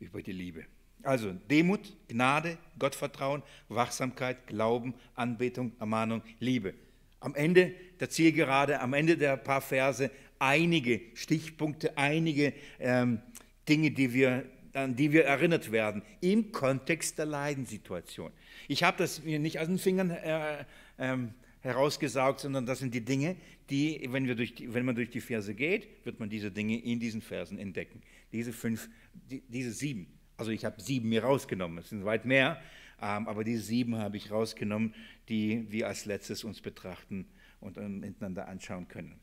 [0.00, 0.64] über die Liebe.
[1.04, 6.74] Also Demut, Gnade, Gottvertrauen, Wachsamkeit, Glauben, Anbetung, Ermahnung, Liebe.
[7.20, 13.20] Am Ende der Zielgerade, am Ende der paar Verse einige Stichpunkte, einige ähm,
[13.68, 18.32] Dinge, die wir, an die wir erinnert werden im Kontext der Leidenssituation.
[18.66, 20.64] Ich habe das mir nicht aus den Fingern äh,
[20.98, 23.36] ähm, herausgesaugt, sondern das sind die Dinge,
[23.68, 26.82] die, wenn, wir durch die, wenn man durch die Verse geht, wird man diese Dinge
[26.82, 28.02] in diesen Versen entdecken.
[28.32, 30.06] Diese fünf, die, diese sieben.
[30.36, 32.60] Also ich habe sieben mir rausgenommen, es sind weit mehr,
[33.00, 34.94] ähm, aber diese sieben habe ich rausgenommen,
[35.28, 37.26] die wir als letztes uns betrachten
[37.60, 39.20] und ähm, miteinander anschauen können.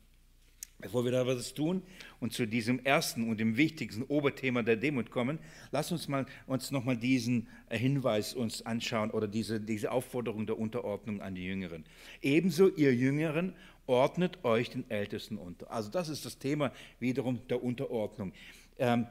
[0.79, 1.81] Bevor wir da was tun
[2.19, 5.39] und zu diesem ersten und dem wichtigsten Oberthema der Demut kommen,
[5.71, 10.59] lass uns mal uns nochmal diesen äh, Hinweis uns anschauen oder diese, diese Aufforderung der
[10.59, 11.83] Unterordnung an die Jüngeren.
[12.21, 13.55] Ebenso ihr Jüngeren
[13.87, 15.71] ordnet euch den Ältesten unter.
[15.71, 18.31] Also das ist das Thema wiederum der Unterordnung.
[18.77, 19.07] Ähm,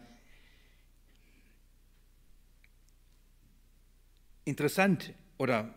[4.45, 5.75] interessant oder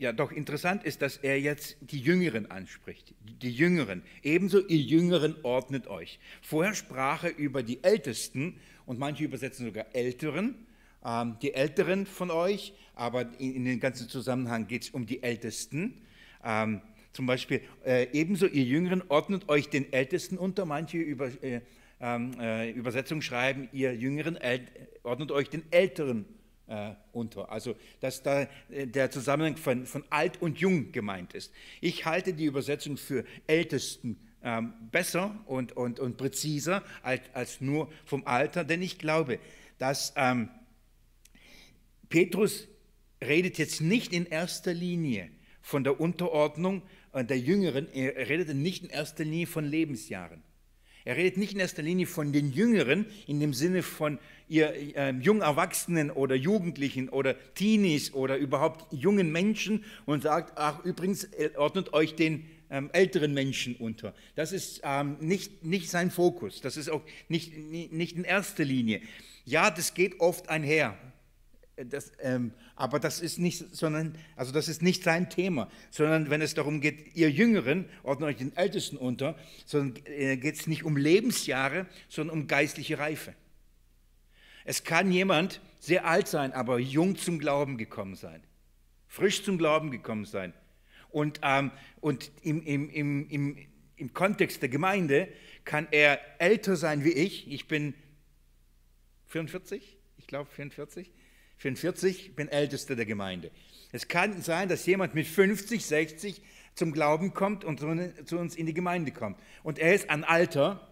[0.00, 3.14] ja doch interessant ist, dass er jetzt die Jüngeren anspricht.
[3.42, 4.02] Die Jüngeren.
[4.22, 6.18] Ebenso ihr Jüngeren ordnet euch.
[6.40, 10.66] Vorher sprach er über die Ältesten und manche übersetzen sogar Älteren.
[11.04, 15.22] Ähm, die Älteren von euch, aber in, in den ganzen Zusammenhang geht es um die
[15.22, 16.00] Ältesten.
[16.42, 16.80] Ähm,
[17.12, 20.64] zum Beispiel, äh, ebenso ihr Jüngeren ordnet euch den Ältesten unter.
[20.64, 21.60] Manche über, äh,
[22.00, 24.38] ähm, äh, Übersetzungen schreiben, ihr Jüngeren
[25.02, 26.39] ordnet euch den Älteren unter
[26.70, 27.50] äh, unter.
[27.50, 31.52] Also, dass da äh, der Zusammenhang von, von alt und jung gemeint ist.
[31.80, 37.90] Ich halte die Übersetzung für Ältesten ähm, besser und, und, und präziser als, als nur
[38.06, 39.38] vom Alter, denn ich glaube,
[39.78, 40.48] dass ähm,
[42.08, 42.68] Petrus
[43.22, 45.28] redet jetzt nicht in erster Linie
[45.60, 50.42] von der Unterordnung der Jüngeren, er redet nicht in erster Linie von Lebensjahren.
[51.04, 55.12] Er redet nicht in erster Linie von den Jüngeren in dem Sinne von ihr äh,
[55.12, 61.50] jungen Erwachsenen oder Jugendlichen oder Teenies oder überhaupt jungen Menschen und sagt, ach übrigens, äh,
[61.56, 64.14] ordnet euch den ähm, älteren Menschen unter.
[64.34, 69.00] Das ist ähm, nicht, nicht sein Fokus, das ist auch nicht, nicht in erster Linie.
[69.44, 70.96] Ja, das geht oft einher.
[71.88, 76.42] Das, ähm, aber das ist nicht, sondern, also das ist nicht sein Thema, sondern wenn
[76.42, 80.84] es darum geht, ihr Jüngeren ordnet euch den Ältesten unter, sondern äh, geht es nicht
[80.84, 83.34] um Lebensjahre, sondern um geistliche Reife.
[84.64, 88.42] Es kann jemand sehr alt sein, aber jung zum Glauben gekommen sein,
[89.08, 90.52] frisch zum Glauben gekommen sein.
[91.08, 93.58] Und, ähm, und im, im, im, im,
[93.96, 95.28] im Kontext der Gemeinde
[95.64, 97.50] kann er älter sein wie ich.
[97.50, 97.94] Ich bin
[99.28, 101.10] 44, ich glaube 44.
[101.60, 103.50] 44, bin Ältester der Gemeinde.
[103.92, 106.42] Es kann sein, dass jemand mit 50, 60
[106.74, 109.38] zum Glauben kommt und zu uns in die Gemeinde kommt.
[109.62, 110.88] Und er ist an Alter,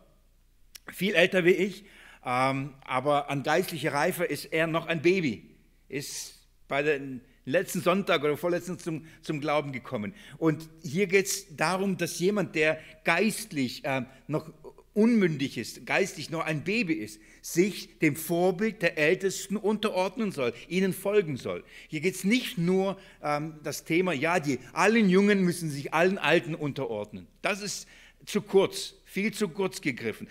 [0.92, 1.84] viel älter wie ich,
[2.24, 5.56] ähm, aber an geistlicher Reife ist er noch ein Baby,
[5.88, 10.12] ist bei den letzten Sonntag oder vorletzten zum, zum Glauben gekommen.
[10.36, 14.52] Und hier geht es darum, dass jemand, der geistlich äh, noch
[14.98, 20.92] unmündig ist, geistlich noch ein Baby ist, sich dem Vorbild der Ältesten unterordnen soll, ihnen
[20.92, 21.62] folgen soll.
[21.86, 26.18] Hier geht es nicht nur ähm, das Thema, ja, die allen Jungen müssen sich allen
[26.18, 27.28] Alten unterordnen.
[27.42, 27.86] Das ist
[28.26, 30.26] zu kurz, viel zu kurz gegriffen.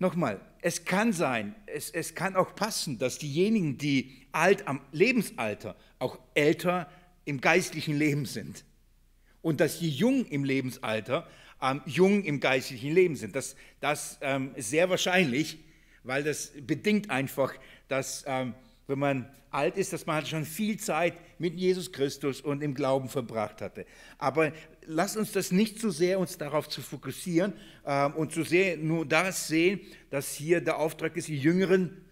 [0.00, 5.76] Nochmal, es kann sein, es, es kann auch passen, dass diejenigen, die alt am Lebensalter,
[6.00, 6.90] auch älter
[7.24, 8.64] im geistlichen Leben sind.
[9.40, 11.28] Und dass die jung im Lebensalter
[11.62, 13.34] ähm, jung im geistlichen Leben sind.
[13.36, 15.58] Das, das ähm, ist sehr wahrscheinlich,
[16.02, 17.54] weil das bedingt einfach,
[17.88, 18.54] dass ähm,
[18.86, 22.74] wenn man alt ist, dass man halt schon viel Zeit mit Jesus Christus und im
[22.74, 23.86] Glauben verbracht hatte.
[24.18, 24.52] Aber
[24.84, 27.52] lass uns das nicht zu so sehr uns darauf zu fokussieren
[27.86, 32.04] ähm, und zu sehr nur das sehen, dass hier der Auftrag ist, die Jüngeren,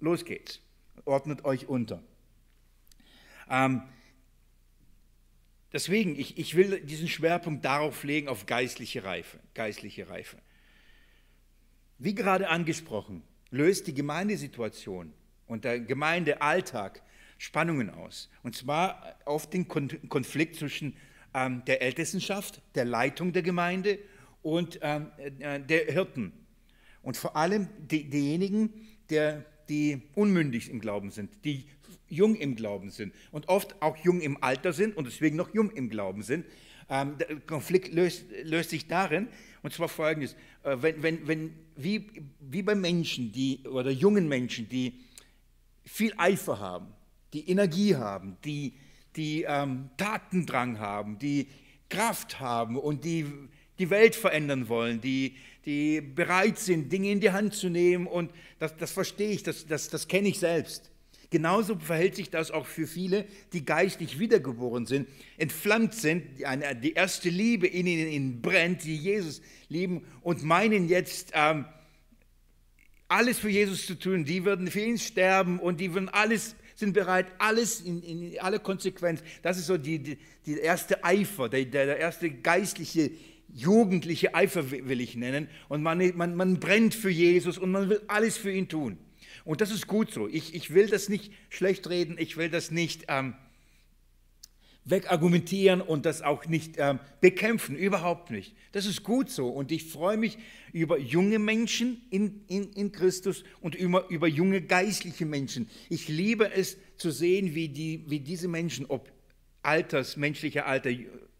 [0.00, 0.60] los geht's,
[1.04, 2.02] ordnet euch unter.
[3.50, 3.82] Ähm,
[5.76, 10.38] Deswegen, ich, ich will diesen Schwerpunkt darauf legen, auf geistliche Reife, geistliche Reife.
[11.98, 15.12] Wie gerade angesprochen, löst die Gemeindesituation
[15.46, 17.02] und der Gemeindealltag
[17.36, 18.30] Spannungen aus.
[18.42, 20.96] Und zwar auf den Konflikt zwischen
[21.34, 23.98] ähm, der Ältestenschaft, der Leitung der Gemeinde
[24.40, 26.32] und ähm, äh, der Hirten.
[27.02, 28.72] Und vor allem die, diejenigen,
[29.10, 31.66] der, die unmündig im Glauben sind, die
[32.08, 35.70] jung im Glauben sind und oft auch jung im Alter sind und deswegen noch jung
[35.70, 36.46] im Glauben sind.
[36.88, 39.28] Ähm, der Konflikt löst, löst, sich darin,
[39.62, 42.06] und zwar folgendes, äh, wenn, wenn, wenn, wie,
[42.38, 45.00] wie bei Menschen, die, oder jungen Menschen, die
[45.84, 46.86] viel Eifer haben,
[47.32, 48.74] die Energie haben, die,
[49.16, 51.48] die ähm, Tatendrang haben, die
[51.88, 53.26] Kraft haben und die
[53.78, 58.06] die Welt verändern wollen, die, die bereit sind, Dinge in die Hand zu nehmen.
[58.06, 60.90] Und das, das verstehe ich, das, das, das kenne ich selbst.
[61.30, 67.28] Genauso verhält sich das auch für viele, die geistlich wiedergeboren sind, entflammt sind, die, erste
[67.28, 71.64] Liebe in ihnen brennt, die Jesus lieben und meinen jetzt, ähm,
[73.08, 74.24] alles für Jesus zu tun.
[74.24, 78.60] Die würden für ihn sterben und die würden alles sind bereit, alles in, in alle
[78.60, 79.22] Konsequenz.
[79.42, 83.10] Das ist so die, die, die erste Eifer, der, der erste geistliche,
[83.48, 85.48] jugendliche Eifer will ich nennen.
[85.68, 88.98] Und man, man, man brennt für Jesus und man will alles für ihn tun.
[89.46, 90.28] Und das ist gut so.
[90.28, 93.34] Ich, ich will das nicht schlecht reden, ich will das nicht ähm,
[94.84, 98.56] wegargumentieren und das auch nicht ähm, bekämpfen, überhaupt nicht.
[98.72, 99.48] Das ist gut so.
[99.48, 100.36] Und ich freue mich
[100.72, 105.70] über junge Menschen in, in, in Christus und über, über junge geistliche Menschen.
[105.90, 109.12] Ich liebe es zu sehen, wie, die, wie diese Menschen, ob
[109.62, 110.90] alters, menschlicher Alter,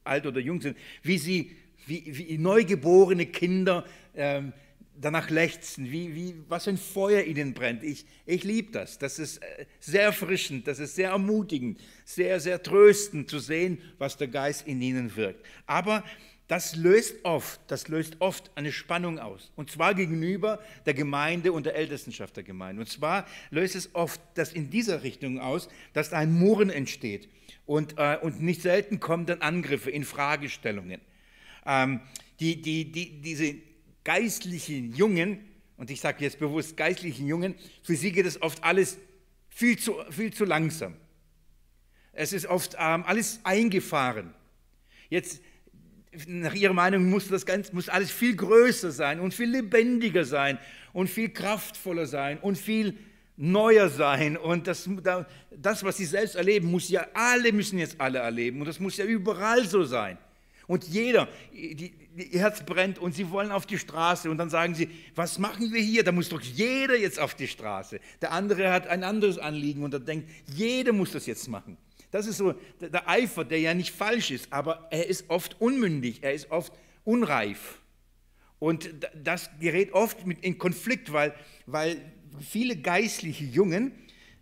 [0.04, 4.52] alt oder jung sind, wie sie, wie, wie neugeborene Kinder ähm,
[5.00, 7.82] danach lechzen, wie, wie, was ein Feuer ihnen brennt.
[7.82, 8.98] Ich, ich liebe das.
[8.98, 14.16] Das ist äh, sehr erfrischend, das ist sehr ermutigend, sehr, sehr tröstend zu sehen, was
[14.16, 15.44] der Geist in ihnen wirkt.
[15.66, 16.02] Aber
[16.48, 19.50] das löst oft, das löst oft eine Spannung aus.
[19.56, 22.82] Und zwar gegenüber der Gemeinde und der Ältestenschaft der Gemeinde.
[22.82, 27.28] Und zwar löst es oft das in dieser Richtung aus, dass ein Murren entsteht.
[27.64, 31.00] Und, äh, und nicht selten kommen dann Angriffe in Fragestellungen.
[31.66, 32.00] Ähm,
[32.38, 33.56] die, die, die, diese
[34.06, 35.40] geistlichen Jungen,
[35.76, 38.98] und ich sage jetzt bewusst geistlichen Jungen, für sie geht es oft alles
[39.48, 40.94] viel zu, viel zu langsam.
[42.12, 44.32] Es ist oft ähm, alles eingefahren.
[45.10, 45.42] Jetzt
[46.28, 50.58] nach ihrer Meinung muss das Ganze, muss alles viel größer sein und viel lebendiger sein
[50.92, 52.96] und viel kraftvoller sein und viel
[53.36, 54.36] neuer sein.
[54.36, 54.88] Und das,
[55.50, 58.60] das, was sie selbst erleben, muss ja alle, müssen jetzt alle erleben.
[58.60, 60.16] Und das muss ja überall so sein.
[60.68, 64.74] Und jeder, die, ihr Herz brennt und sie wollen auf die Straße und dann sagen
[64.74, 66.02] sie, was machen wir hier?
[66.04, 68.00] Da muss doch jeder jetzt auf die Straße.
[68.22, 71.76] Der andere hat ein anderes Anliegen und er denkt, jeder muss das jetzt machen.
[72.10, 76.22] Das ist so der Eifer, der ja nicht falsch ist, aber er ist oft unmündig,
[76.22, 76.72] er ist oft
[77.04, 77.80] unreif.
[78.58, 78.88] Und
[79.22, 81.34] das gerät oft in Konflikt, weil,
[81.66, 82.00] weil
[82.40, 83.92] viele geistliche jungen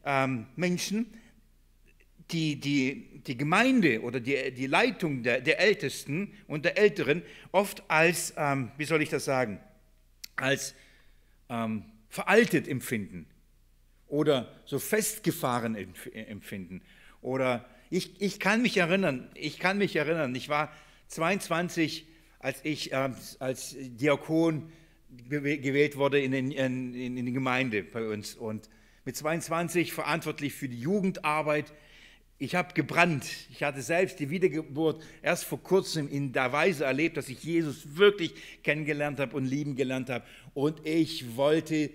[0.05, 1.07] ähm, Menschen
[2.31, 7.83] die, die, die Gemeinde oder die, die Leitung der, der Ältesten und der Älteren oft
[7.89, 9.61] als, ähm, wie soll ich das sagen,
[10.37, 10.75] als
[11.49, 13.27] ähm, veraltet empfinden
[14.07, 15.77] oder so festgefahren
[16.15, 16.83] empfinden.
[17.21, 20.73] Oder ich, ich kann mich erinnern, ich kann mich erinnern, ich war
[21.09, 22.07] 22,
[22.39, 24.71] als ich äh, als Diakon
[25.29, 28.69] gewählt wurde in, den, in, in die Gemeinde bei uns und
[29.05, 31.73] mit 22 verantwortlich für die Jugendarbeit.
[32.39, 33.25] Ich habe gebrannt.
[33.51, 37.97] Ich hatte selbst die Wiedergeburt erst vor kurzem in der Weise erlebt, dass ich Jesus
[37.97, 40.25] wirklich kennengelernt habe und lieben gelernt habe.
[40.53, 41.91] Und ich wollte,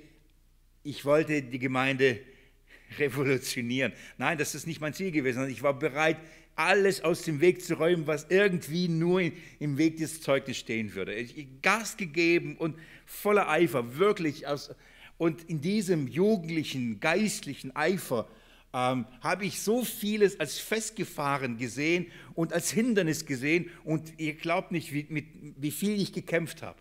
[0.83, 2.19] ich wollte die Gemeinde
[2.97, 3.91] revolutionieren.
[4.17, 5.49] Nein, das ist nicht mein Ziel gewesen.
[5.49, 6.17] Ich war bereit,
[6.55, 9.21] alles aus dem Weg zu räumen, was irgendwie nur
[9.59, 11.13] im Weg des Zeugnisses stehen würde.
[11.13, 14.73] Ich Gas gegeben und voller Eifer, wirklich aus.
[15.17, 18.27] Und in diesem jugendlichen, geistlichen Eifer
[18.73, 23.69] ähm, habe ich so vieles als festgefahren gesehen und als Hindernis gesehen.
[23.83, 25.25] Und ihr glaubt nicht, wie, mit,
[25.57, 26.79] wie viel ich gekämpft habe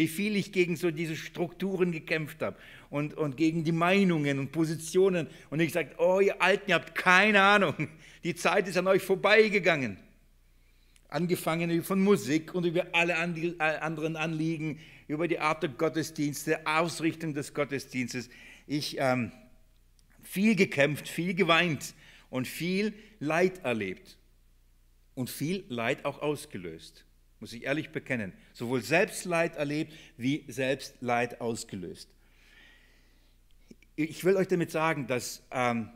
[0.00, 2.56] wie viel ich gegen so diese Strukturen gekämpft habe
[2.88, 5.26] und, und gegen die Meinungen und Positionen.
[5.50, 7.88] Und ich gesagt, oh ihr Alten, ihr habt keine Ahnung,
[8.24, 9.98] die Zeit ist an euch vorbeigegangen.
[11.08, 17.52] Angefangen von Musik und über alle anderen Anliegen, über die Art der Gottesdienste, Ausrichtung des
[17.52, 18.30] Gottesdienstes.
[18.66, 19.32] Ich ähm,
[20.30, 21.94] viel gekämpft, viel geweint
[22.30, 24.16] und viel Leid erlebt
[25.14, 27.04] und viel Leid auch ausgelöst
[27.40, 32.08] muss ich ehrlich bekennen, sowohl Selbstleid erlebt wie Selbstleid ausgelöst.
[33.96, 35.90] Ich will euch damit sagen, dass ähm,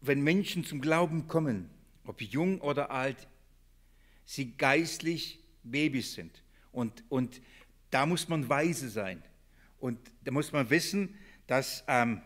[0.00, 1.70] wenn Menschen zum Glauben kommen,
[2.04, 3.28] ob jung oder alt,
[4.24, 6.42] sie geistlich Babys sind.
[6.70, 7.40] Und, und
[7.90, 9.22] da muss man weise sein.
[9.80, 11.14] Und da muss man wissen,
[11.48, 12.20] dass ähm,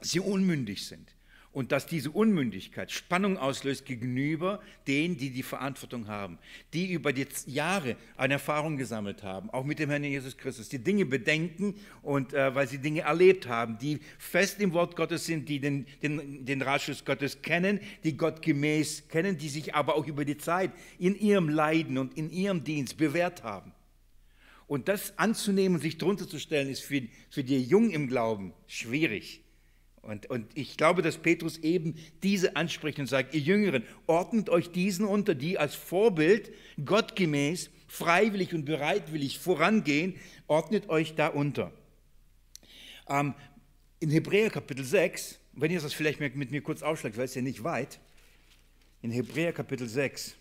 [0.00, 1.16] sie unmündig sind
[1.56, 6.38] und dass diese Unmündigkeit Spannung auslöst gegenüber denen, die die Verantwortung haben,
[6.74, 10.80] die über die Jahre eine Erfahrung gesammelt haben, auch mit dem Herrn Jesus Christus, die
[10.80, 15.48] Dinge bedenken und äh, weil sie Dinge erlebt haben, die fest im Wort Gottes sind,
[15.48, 20.06] die den, den, den Ratschluss Gottes kennen, die Gott gemäß kennen, die sich aber auch
[20.06, 23.72] über die Zeit in ihrem Leiden und in ihrem Dienst bewährt haben.
[24.66, 29.42] Und das anzunehmen sich drunter zu stellen, ist für, für die Jungen im Glauben schwierig.
[30.02, 34.70] Und, und ich glaube, dass Petrus eben diese anspricht und sagt, ihr Jüngeren, ordnet euch
[34.70, 36.52] diesen unter, die als Vorbild
[36.84, 40.14] gottgemäß, freiwillig und bereitwillig vorangehen,
[40.46, 41.72] ordnet euch da unter.
[43.08, 43.34] Ähm,
[43.98, 47.42] in Hebräer Kapitel 6, wenn ihr das vielleicht mit mir kurz aufschlagt, weil es ja
[47.42, 47.98] nicht weit,
[49.02, 50.36] in Hebräer Kapitel 6,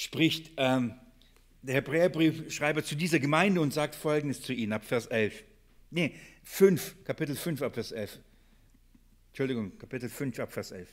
[0.00, 0.94] spricht ähm,
[1.62, 5.44] der Hebräerbriefschreiber zu dieser Gemeinde und sagt Folgendes zu ihnen ab Vers 11.
[5.90, 8.18] Nee, 5, Kapitel 5 ab Vers 11.
[9.28, 10.88] Entschuldigung, Kapitel 5 ab Vers 11.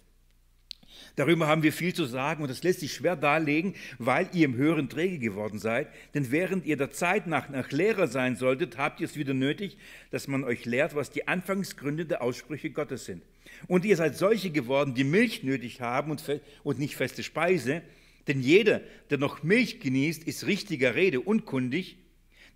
[1.16, 4.55] Darüber haben wir viel zu sagen und das lässt sich schwer darlegen, weil ihr im
[4.55, 5.88] Hören träge geworden seid.
[6.14, 9.78] Denn während ihr der Zeit nach, nach Lehrer sein solltet, habt ihr es wieder nötig,
[10.12, 13.24] dass man euch lehrt, was die Anfangsgründe der Aussprüche Gottes sind.
[13.68, 16.24] Und ihr seid solche geworden, die Milch nötig haben und,
[16.64, 17.84] und nicht feste Speise,
[18.28, 21.97] denn jeder, der noch Milch genießt, ist richtiger Rede unkundig,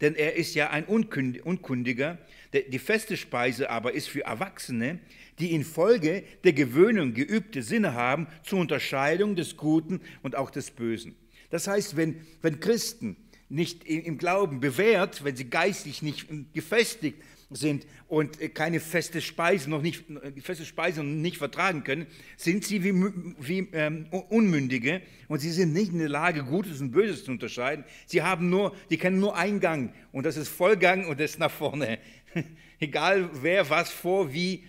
[0.01, 2.17] denn er ist ja ein Unkundiger.
[2.53, 4.99] Die feste Speise aber ist für Erwachsene,
[5.39, 11.15] die infolge der Gewöhnung geübte Sinne haben zur Unterscheidung des Guten und auch des Bösen.
[11.51, 13.15] Das heißt, wenn, wenn Christen
[13.47, 17.21] nicht im Glauben bewährt, wenn sie geistig nicht gefestigt
[17.51, 20.05] sind und keine feste Speise noch nicht
[20.41, 22.93] feste Speise nicht vertragen können, sind sie wie,
[23.39, 27.85] wie ähm, Unmündige und sie sind nicht in der Lage, Gutes und Böses zu unterscheiden.
[28.05, 31.51] Sie haben nur, die kennen nur Eingang und das ist Vollgang und das ist nach
[31.51, 31.99] vorne.
[32.79, 34.63] Egal wer was vor, wie,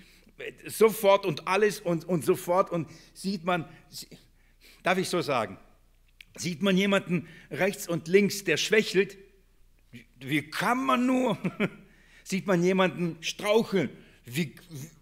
[0.67, 3.65] sofort und alles und, und sofort und sieht man,
[4.83, 5.59] darf ich so sagen,
[6.37, 9.19] sieht man jemanden rechts und links, der schwächelt,
[10.21, 11.39] wie kann man nur?
[12.33, 13.91] Sieht man jemanden straucheln?
[14.25, 14.55] Wie,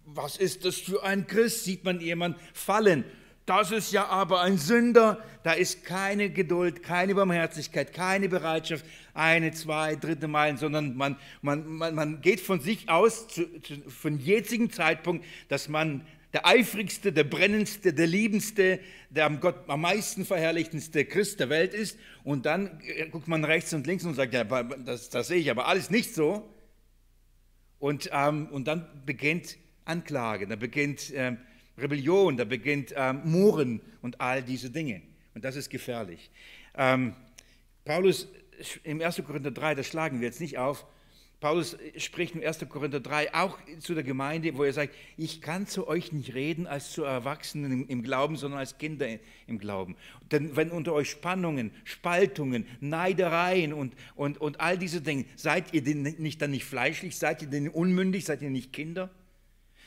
[0.05, 1.63] was ist das für ein Christ?
[1.63, 3.05] Sieht man jemanden fallen?
[3.45, 5.23] Das ist ja aber ein Sünder.
[5.43, 11.65] Da ist keine Geduld, keine Barmherzigkeit, keine Bereitschaft, eine, zwei, dritte Meilen, sondern man, man,
[11.65, 17.13] man, man geht von sich aus, zu, zu, von jetzigen Zeitpunkt, dass man der eifrigste,
[17.13, 21.97] der brennendste, der liebendste, der am Gott am meisten verherrlichtendste Christ der Welt ist.
[22.25, 25.49] Und dann äh, guckt man rechts und links und sagt, ja, das, das sehe ich
[25.49, 26.45] aber alles nicht so.
[27.81, 31.39] Und, ähm, und dann beginnt Anklage, da beginnt ähm,
[31.79, 35.01] Rebellion, da beginnt ähm, Murren und all diese Dinge.
[35.33, 36.29] Und das ist gefährlich.
[36.77, 37.15] Ähm,
[37.83, 38.27] Paulus
[38.83, 39.23] im 1.
[39.25, 40.85] Korinther 3, das schlagen wir jetzt nicht auf,
[41.41, 42.69] Paulus spricht im 1.
[42.69, 46.67] Korinther 3 auch zu der Gemeinde, wo er sagt, ich kann zu euch nicht reden
[46.67, 49.07] als zu Erwachsenen im Glauben, sondern als Kinder
[49.47, 49.95] im Glauben.
[50.31, 55.83] Denn wenn unter euch Spannungen, Spaltungen, Neidereien und, und, und all diese Dinge, seid ihr
[55.83, 59.09] denn nicht dann nicht fleischlich, seid ihr denn unmündig, seid ihr nicht Kinder?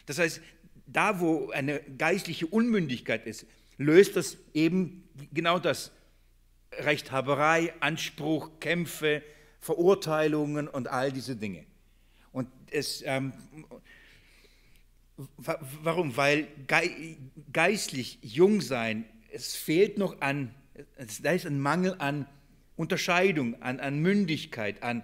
[0.07, 0.40] Das heißt,
[0.86, 3.46] da wo eine geistliche Unmündigkeit ist,
[3.78, 5.92] löst das eben genau das.
[6.72, 9.22] Rechthaberei, Anspruch, Kämpfe,
[9.64, 11.64] Verurteilungen und all diese Dinge.
[12.32, 13.32] Und es, ähm,
[15.38, 16.14] warum?
[16.18, 16.48] Weil
[17.50, 20.54] geistlich jung sein, es fehlt noch an,
[21.22, 22.26] da ist ein Mangel an
[22.76, 25.02] Unterscheidung, an, an Mündigkeit, an,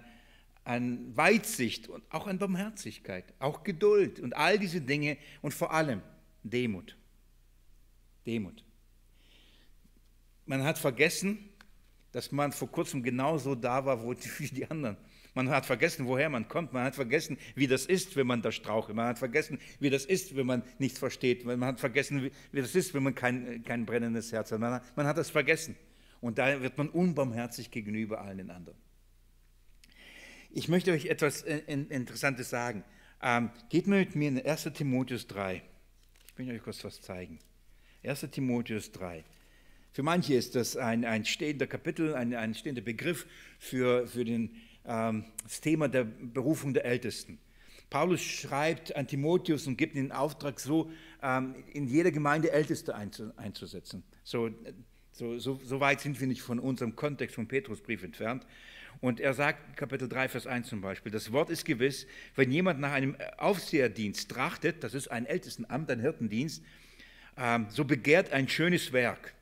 [0.63, 6.03] an Weitsicht und auch an Barmherzigkeit, auch Geduld und all diese Dinge und vor allem
[6.43, 6.95] Demut.
[8.27, 8.63] Demut.
[10.45, 11.50] Man hat vergessen,
[12.11, 14.97] dass man vor kurzem genauso da war wie die anderen.
[15.33, 16.73] Man hat vergessen, woher man kommt.
[16.73, 18.95] Man hat vergessen, wie das ist, wenn man da strauchelt.
[18.95, 21.45] Man hat vergessen, wie das ist, wenn man nichts versteht.
[21.45, 24.59] Man hat vergessen, wie das ist, wenn man kein, kein brennendes Herz hat.
[24.59, 24.97] Man, hat.
[24.97, 25.75] man hat das vergessen.
[26.19, 28.77] Und da wird man unbarmherzig gegenüber allen den anderen.
[30.51, 32.83] Ich möchte euch etwas äh, Interessantes sagen.
[33.21, 34.69] Ähm, geht mal mit mir in 1.
[34.73, 35.61] Timotheus 3.
[36.27, 37.39] Ich will euch kurz was zeigen.
[38.03, 38.27] 1.
[38.31, 39.23] Timotheus 3.
[39.93, 43.27] Für manche ist das ein, ein stehender Kapitel, ein, ein stehender Begriff
[43.59, 47.39] für, für den, ähm, das Thema der Berufung der Ältesten.
[47.89, 50.89] Paulus schreibt an Timotheus und gibt ihm den Auftrag, so
[51.21, 54.03] ähm, in jeder Gemeinde Älteste einzusetzen.
[54.23, 54.49] So,
[55.11, 58.47] so, so, so, weit sind wir nicht von unserem Kontext vom Petrusbrief entfernt.
[59.01, 62.79] Und er sagt, Kapitel 3, Vers 1 zum Beispiel, das Wort ist gewiss, wenn jemand
[62.79, 66.63] nach einem Aufseherdienst trachtet, das ist ein Ältestenamt, ein Hirtendienst,
[67.37, 69.33] ähm, so begehrt ein schönes Werk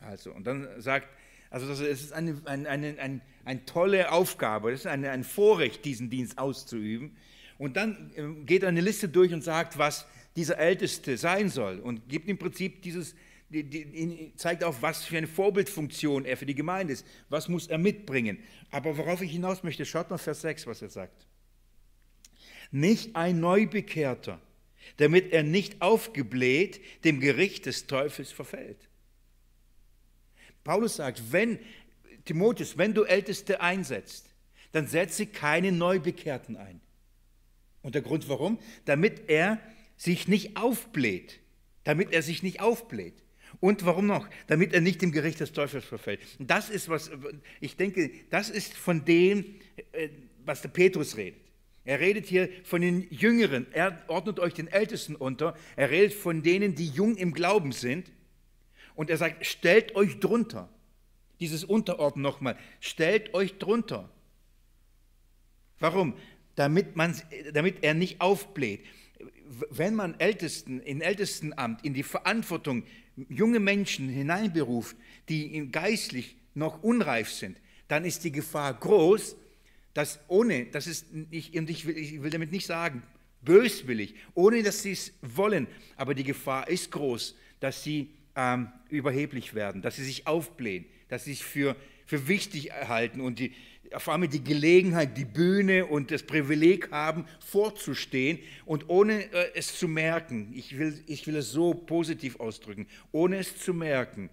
[0.00, 1.08] also, und dann sagt
[1.50, 6.38] Also es ist eine, eine, eine, eine, tolle Aufgabe, es ist ein Vorrecht, diesen Dienst
[6.38, 7.16] auszuüben.
[7.58, 11.80] Und dann ähm, geht er eine Liste durch und sagt, was dieser Älteste sein soll
[11.80, 13.14] und gibt im Prinzip dieses,
[13.50, 17.04] die, die, zeigt auf, was für eine Vorbildfunktion er für die Gemeinde ist.
[17.28, 18.38] Was muss er mitbringen?
[18.70, 21.26] Aber worauf ich hinaus möchte, schaut mal Vers 6, was er sagt.
[22.70, 24.40] Nicht ein Neubekehrter,
[24.98, 28.89] damit er nicht aufgebläht dem Gericht des Teufels verfällt.
[30.70, 31.58] Paulus sagt, wenn,
[32.24, 34.26] Timotheus, wenn du Älteste einsetzt,
[34.70, 36.80] dann setze keine Neubekehrten ein.
[37.82, 38.56] Und der Grund warum?
[38.84, 39.58] Damit er
[39.96, 41.40] sich nicht aufbläht.
[41.82, 43.14] Damit er sich nicht aufbläht.
[43.58, 44.28] Und warum noch?
[44.46, 46.20] Damit er nicht dem Gericht des Teufels verfällt.
[46.38, 47.10] Das ist, was
[47.60, 49.44] ich denke, das ist von dem,
[49.90, 50.10] äh,
[50.44, 51.40] was der Petrus redet.
[51.84, 53.66] Er redet hier von den Jüngeren.
[53.72, 55.56] Er ordnet euch den Ältesten unter.
[55.74, 58.12] Er redet von denen, die jung im Glauben sind.
[59.00, 60.68] Und er sagt, stellt euch drunter.
[61.40, 62.58] Dieses Unterordnen nochmal.
[62.80, 64.10] Stellt euch drunter.
[65.78, 66.12] Warum?
[66.54, 67.18] Damit, man,
[67.54, 68.84] damit er nicht aufbläht.
[69.70, 72.82] Wenn man Ältesten, in Ältestenamt, in die Verantwortung
[73.30, 74.94] junge Menschen hineinberuft,
[75.30, 77.56] die geistlich noch unreif sind,
[77.88, 79.34] dann ist die Gefahr groß,
[79.94, 83.02] dass ohne, das ist nicht, und ich will, ich will damit nicht sagen,
[83.40, 89.54] böswillig, ohne dass sie es wollen, aber die Gefahr ist groß, dass sie ähm, überheblich
[89.54, 91.76] werden, dass sie sich aufblähen, dass sie sich für,
[92.06, 93.52] für wichtig halten und die,
[93.92, 99.78] auf einmal die Gelegenheit, die Bühne und das Privileg haben, vorzustehen und ohne äh, es
[99.78, 104.30] zu merken, ich will, ich will es so positiv ausdrücken, ohne es zu merken,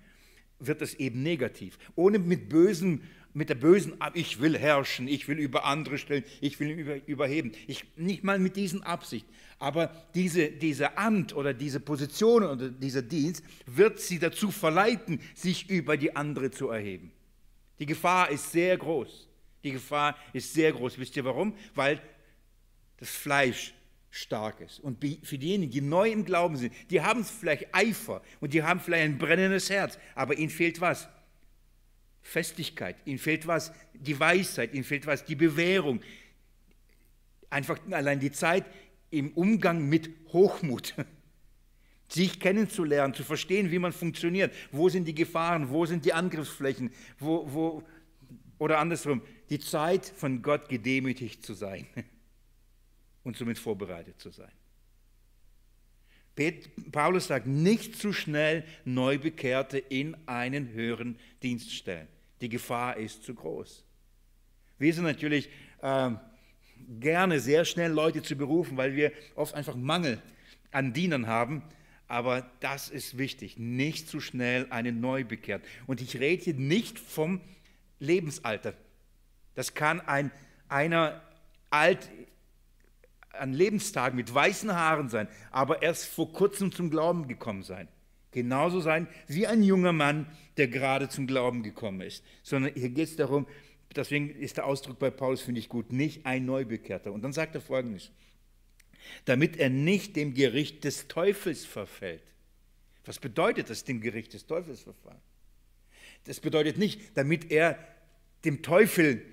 [0.60, 1.78] wird es eben negativ.
[1.95, 3.02] Ohne mit bösen
[3.38, 7.52] mit der bösen, ich will herrschen, ich will über andere stellen, ich will über, überheben.
[7.68, 9.28] Ich, nicht mal mit diesen Absicht.
[9.60, 15.70] Aber diese, diese Amt oder diese Position oder dieser Dienst wird sie dazu verleiten, sich
[15.70, 17.12] über die andere zu erheben.
[17.80, 19.28] Die Gefahr ist sehr groß.
[19.64, 20.99] Die Gefahr ist sehr groß.
[20.99, 21.55] Wisst ihr warum?
[21.74, 22.01] Weil
[22.97, 23.74] das Fleisch
[24.10, 24.80] stark ist.
[24.80, 28.80] Und für diejenigen, die neu im Glauben sind, die haben vielleicht Eifer und die haben
[28.80, 31.08] vielleicht ein brennendes Herz, aber ihnen fehlt was?
[32.22, 33.72] Festigkeit, ihnen fehlt was?
[33.93, 35.24] Die Weisheit, ihnen fehlt was?
[35.24, 36.01] Die Bewährung.
[37.49, 38.66] Einfach allein die Zeit
[39.10, 40.95] im Umgang mit Hochmut.
[42.10, 44.53] Sich kennenzulernen, zu verstehen, wie man funktioniert.
[44.72, 45.70] Wo sind die Gefahren?
[45.70, 46.91] Wo sind die Angriffsflächen?
[47.20, 47.84] Wo, wo,
[48.60, 51.86] oder andersrum, die Zeit von Gott gedemütigt zu sein
[53.24, 54.51] und somit vorbereitet zu sein.
[56.91, 62.08] Paulus sagt, nicht zu schnell Neubekehrte in einen höheren Dienst stellen.
[62.41, 63.84] Die Gefahr ist zu groß.
[64.78, 65.49] Wir sind natürlich
[65.82, 66.12] äh,
[66.99, 70.21] gerne sehr schnell Leute zu berufen, weil wir oft einfach Mangel
[70.71, 71.63] an Dienern haben.
[72.07, 75.63] Aber das ist wichtig, nicht zu schnell einen Neubekehrt.
[75.88, 77.41] Und ich rede hier nicht vom
[77.99, 78.73] Lebensalter.
[79.55, 80.32] Das kann ein,
[80.69, 81.21] einer
[81.69, 82.09] alt
[83.34, 87.88] an Lebenstagen mit weißen Haaren sein, aber erst vor kurzem zum Glauben gekommen sein.
[88.32, 92.23] Genauso sein wie ein junger Mann, der gerade zum Glauben gekommen ist.
[92.43, 93.47] Sondern hier geht es darum,
[93.95, 97.11] deswegen ist der Ausdruck bei Paulus, finde ich gut, nicht ein Neubekehrter.
[97.11, 98.11] Und dann sagt er folgendes,
[99.25, 102.23] damit er nicht dem Gericht des Teufels verfällt.
[103.05, 105.21] Was bedeutet das, dem Gericht des Teufels verfallen?
[106.25, 107.79] Das bedeutet nicht, damit er
[108.43, 109.23] dem Teufel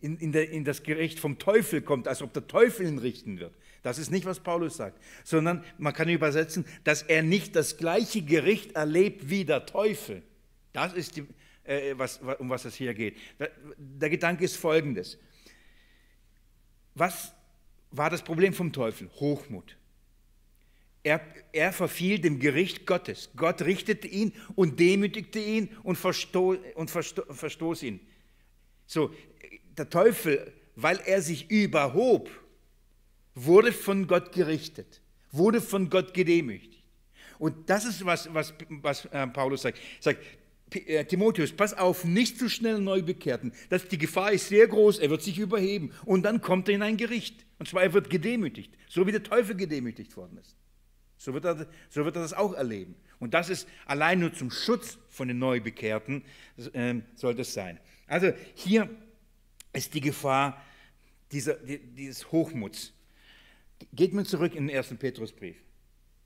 [0.00, 3.38] in, in, der, in, das Gericht vom Teufel kommt, als ob der Teufel ihn richten
[3.38, 3.54] wird.
[3.82, 8.22] Das ist nicht, was Paulus sagt, sondern man kann übersetzen, dass er nicht das gleiche
[8.22, 10.22] Gericht erlebt wie der Teufel.
[10.72, 11.26] Das ist, die,
[11.70, 13.16] äh, was, um was es hier geht.
[13.68, 15.18] Der, Gedanke ist folgendes.
[16.94, 17.32] Was
[17.92, 19.08] war das Problem vom Teufel?
[19.20, 19.76] Hochmut.
[21.02, 21.20] Er,
[21.52, 23.30] er, verfiel dem Gericht Gottes.
[23.36, 28.00] Gott richtete ihn und demütigte ihn und, versto, und versto, verstoß ihn.
[28.86, 29.14] So,
[29.78, 32.28] der Teufel, weil er sich überhob,
[33.34, 35.00] wurde von Gott gerichtet,
[35.30, 36.82] wurde von Gott gedemütigt.
[37.38, 39.78] Und das ist, was, was, was äh, Paulus sagt.
[39.78, 40.20] Er sagt,
[40.70, 43.52] Timotheus, pass auf, nicht zu schnell neu bekehrten.
[43.68, 45.92] Das, die Gefahr ist sehr groß, er wird sich überheben.
[46.04, 47.44] Und dann kommt er in ein Gericht.
[47.58, 50.56] Und zwar, er wird gedemütigt, so wie der Teufel gedemütigt worden ist.
[51.16, 52.94] So wird, er, so wird er das auch erleben.
[53.18, 56.24] Und das ist allein nur zum Schutz von den Neubekehrten,
[56.72, 57.78] äh, soll das sein.
[58.06, 58.88] Also hier
[59.72, 60.64] ist die Gefahr
[61.30, 62.92] dieser, dieses Hochmuts.
[63.92, 65.56] Geht mir zurück in den ersten Petrusbrief.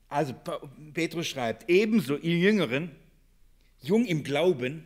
[0.07, 0.33] Also
[0.93, 2.91] Petrus schreibt, ebenso ihr Jüngeren,
[3.87, 4.83] jung im Glauben,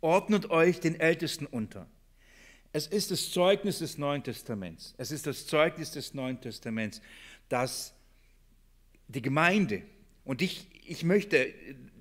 [0.00, 1.88] ordnet euch den Ältesten unter.
[2.72, 4.94] Es ist das Zeugnis des Neuen Testaments.
[4.98, 7.00] Es ist das Zeugnis des Neuen Testaments,
[7.48, 7.94] dass
[9.08, 9.82] die Gemeinde,
[10.24, 11.54] und ich, ich möchte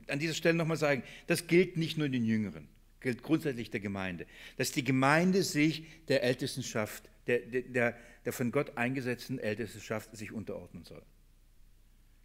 [0.07, 2.67] an dieser Stelle nochmal sagen, das gilt nicht nur den Jüngeren.
[2.99, 4.25] gilt grundsätzlich der Gemeinde,
[4.57, 7.95] dass die Gemeinde sich der Ältestenschaft, der, der,
[8.25, 11.03] der von Gott eingesetzten Ältestenschaft sich unterordnen soll.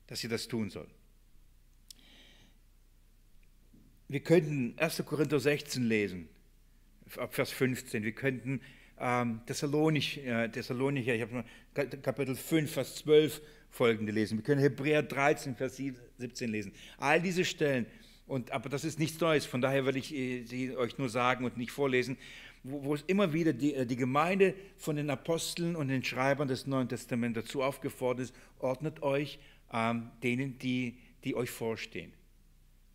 [0.06, 0.88] Dass sie das tun soll.
[4.10, 5.04] Wir könnten 1.
[5.04, 6.30] Korinther 16 lesen,
[7.18, 8.02] ab Vers 15.
[8.02, 8.62] Wir könnten
[8.98, 11.44] ähm, Thessalonich, äh, Thessalonicher, ich habe
[11.74, 14.38] Kapitel 5, Vers 12 folgende lesen.
[14.38, 16.72] Wir können Hebräer 13, Vers 17 lesen.
[16.96, 17.84] All diese Stellen,
[18.26, 21.44] und, aber das ist nichts Neues, von daher werde ich äh, sie euch nur sagen
[21.44, 22.16] und nicht vorlesen,
[22.62, 26.48] wo, wo es immer wieder die, äh, die Gemeinde von den Aposteln und den Schreibern
[26.48, 29.38] des Neuen Testaments dazu aufgefordert ist, ordnet euch
[29.70, 32.10] ähm, denen, die, die euch vorstehen.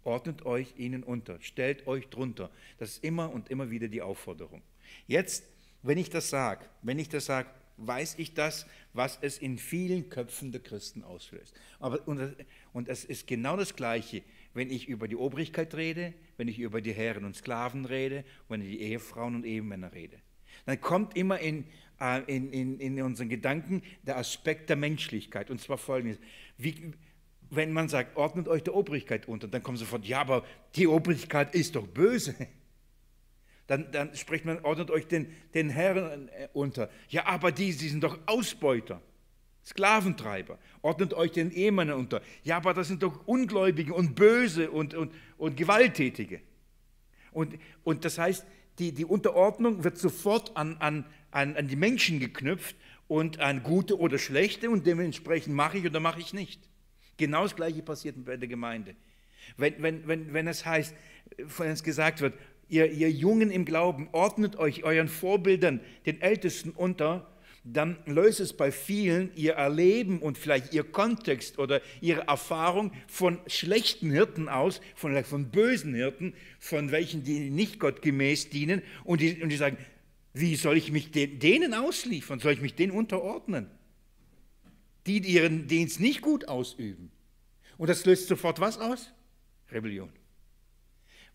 [0.04, 2.50] Ordnet euch ihnen unter, stellt euch drunter.
[2.78, 4.62] Das ist immer und immer wieder die Aufforderung.
[5.08, 5.44] Jetzt
[5.84, 10.10] wenn ich das sage, wenn ich das sage, weiß ich das, was es in vielen
[10.10, 11.54] Köpfen der Christen auslöst.
[11.80, 12.36] Aber, und,
[12.72, 14.24] und es ist genau das Gleiche,
[14.54, 18.62] wenn ich über die Obrigkeit rede, wenn ich über die Herren und Sklaven rede, wenn
[18.62, 20.18] ich die Ehefrauen und Ehemänner rede.
[20.66, 21.66] Dann kommt immer in,
[22.00, 25.50] äh, in, in, in unseren Gedanken der Aspekt der Menschlichkeit.
[25.50, 26.20] Und zwar folgendes.
[26.58, 26.94] Wie,
[27.56, 30.44] wenn man sagt, ordnet euch der Obrigkeit unter, dann kommt sofort, ja, aber
[30.76, 32.36] die Obrigkeit ist doch böse.
[33.68, 36.90] Dann, dann spricht man, ordnet euch den, den Herren äh, unter.
[37.08, 39.02] Ja, aber die, die sind doch Ausbeuter,
[39.66, 40.60] Sklaventreiber.
[40.82, 42.22] Ordnet euch den Ehemännern unter.
[42.44, 46.42] Ja, aber das sind doch Ungläubige und Böse und, und, und Gewalttätige.
[47.32, 48.46] Und, und das heißt,
[48.80, 52.76] die, die Unterordnung wird sofort an, an, an, an die Menschen geknüpft
[53.08, 56.60] und an gute oder schlechte und dementsprechend mache ich oder mache ich nicht.
[57.18, 58.96] Genau das Gleiche passiert bei der Gemeinde.
[59.58, 60.96] Wenn, wenn, wenn, wenn es heißt,
[61.58, 62.34] wenn es gesagt wird,
[62.70, 67.30] ihr, ihr Jungen im Glauben, ordnet euch euren Vorbildern, den Ältesten unter,
[67.64, 73.40] dann löst es bei vielen ihr Erleben und vielleicht ihr Kontext oder ihre Erfahrung von
[73.48, 79.42] schlechten Hirten aus, von, von bösen Hirten, von welchen, die nicht gottgemäß dienen und die,
[79.42, 79.78] und die sagen,
[80.34, 82.40] wie soll ich mich denen ausliefern?
[82.40, 83.68] Soll ich mich denen unterordnen?
[85.06, 87.12] Die, ihren Dienst nicht gut ausüben.
[87.78, 89.12] Und das löst sofort was aus?
[89.72, 90.10] Rebellion.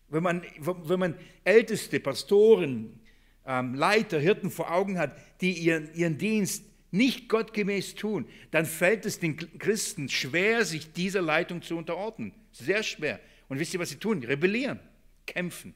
[0.07, 2.99] Wenn man, wenn man Älteste, Pastoren,
[3.45, 9.05] ähm, Leiter, Hirten vor Augen hat, die ihren, ihren Dienst nicht gottgemäß tun, dann fällt
[9.05, 12.33] es den Christen schwer, sich dieser Leitung zu unterordnen.
[12.51, 13.19] Sehr schwer.
[13.47, 14.23] Und wisst ihr, was sie tun?
[14.23, 14.79] Rebellieren,
[15.25, 15.73] kämpfen.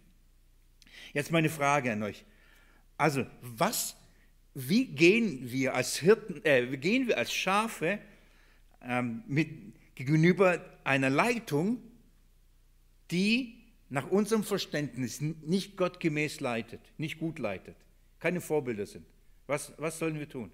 [1.13, 2.25] Jetzt meine Frage an euch.
[2.97, 3.95] Also, was,
[4.53, 7.99] wie gehen wir als Hirten, äh, wie gehen wir als Schafe
[8.81, 9.49] ähm, mit,
[9.95, 11.81] gegenüber einer Leitung,
[13.11, 17.75] die nach unserem Verständnis nicht gottgemäß leitet, nicht gut leitet,
[18.19, 19.05] keine Vorbilder sind,
[19.47, 20.51] was, was sollen wir tun?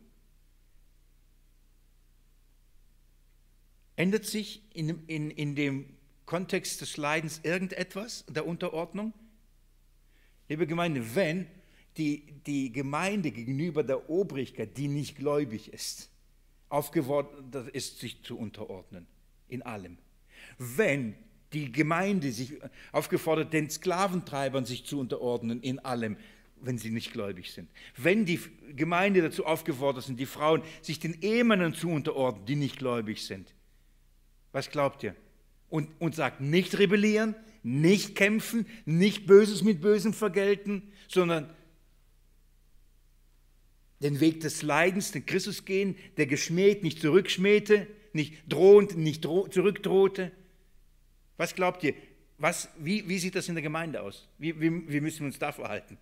[3.96, 5.86] Ändert sich in, in, in dem
[6.26, 9.14] Kontext des Leidens irgendetwas der Unterordnung?
[10.48, 11.48] Liebe Gemeinde, wenn
[12.00, 16.10] die, die Gemeinde gegenüber der Obrigkeit, die nicht gläubig ist,
[16.70, 19.06] aufgefordert ist, sich zu unterordnen,
[19.50, 19.98] in allem.
[20.58, 21.16] Wenn
[21.54, 22.54] die Gemeinde sich
[22.92, 26.16] aufgefordert, den Sklaventreibern sich zu unterordnen in allem,
[26.62, 27.70] wenn sie nicht gläubig sind.
[27.96, 28.40] Wenn die
[28.76, 33.54] Gemeinde dazu aufgefordert sind, die Frauen sich den Ehemännern zu unterordnen, die nicht gläubig sind.
[34.52, 35.16] Was glaubt ihr?
[35.70, 41.50] Und, und sagt, nicht rebellieren, nicht kämpfen, nicht Böses mit Bösem vergelten, sondern
[44.02, 49.48] den Weg des Leidens, den Christus gehen, der geschmäht, nicht zurückschmähte, nicht drohend, nicht dro
[49.48, 50.32] zurückdrohte.
[51.38, 51.94] Was glaubt ihr?
[52.38, 54.28] Was, wie, wie sieht das in der Gemeinde aus?
[54.38, 55.98] Wie, wie, wie müssen wir uns da verhalten?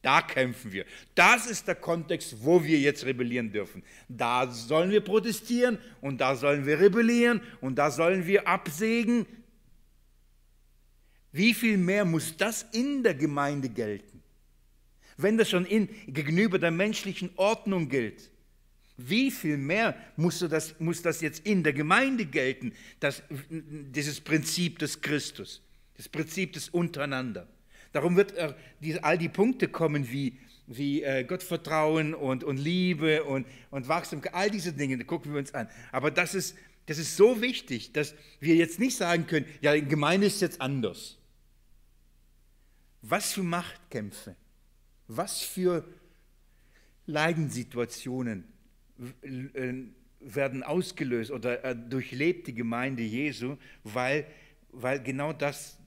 [0.00, 0.86] Da kämpfen wir.
[1.14, 3.82] Das ist der Kontext, wo wir jetzt rebellieren dürfen.
[4.08, 9.26] Da sollen wir protestieren und da sollen wir rebellieren und da sollen wir absägen.
[11.32, 14.15] Wie viel mehr muss das in der Gemeinde gelten?
[15.16, 18.30] Wenn das schon in, gegenüber der menschlichen Ordnung gilt,
[18.96, 24.78] wie viel mehr muss das, muss das jetzt in der Gemeinde gelten, das, dieses Prinzip
[24.78, 25.62] des Christus,
[25.96, 27.46] das Prinzip des Untereinander.
[27.92, 28.34] Darum wird
[29.02, 34.50] all die Punkte kommen wie, wie äh, Gottvertrauen und, und Liebe und, und Wachstum, all
[34.50, 35.68] diese Dinge, gucken wir uns an.
[35.92, 36.56] Aber das ist,
[36.86, 40.60] das ist so wichtig, dass wir jetzt nicht sagen können, ja, die Gemeinde ist jetzt
[40.60, 41.18] anders.
[43.02, 44.36] Was für Machtkämpfe,
[45.08, 45.84] was für
[47.06, 48.44] Leidenssituationen
[49.22, 49.74] äh,
[50.20, 54.26] werden ausgelöst oder äh, durchlebt die Gemeinde Jesu, weil,
[54.70, 55.78] weil genau das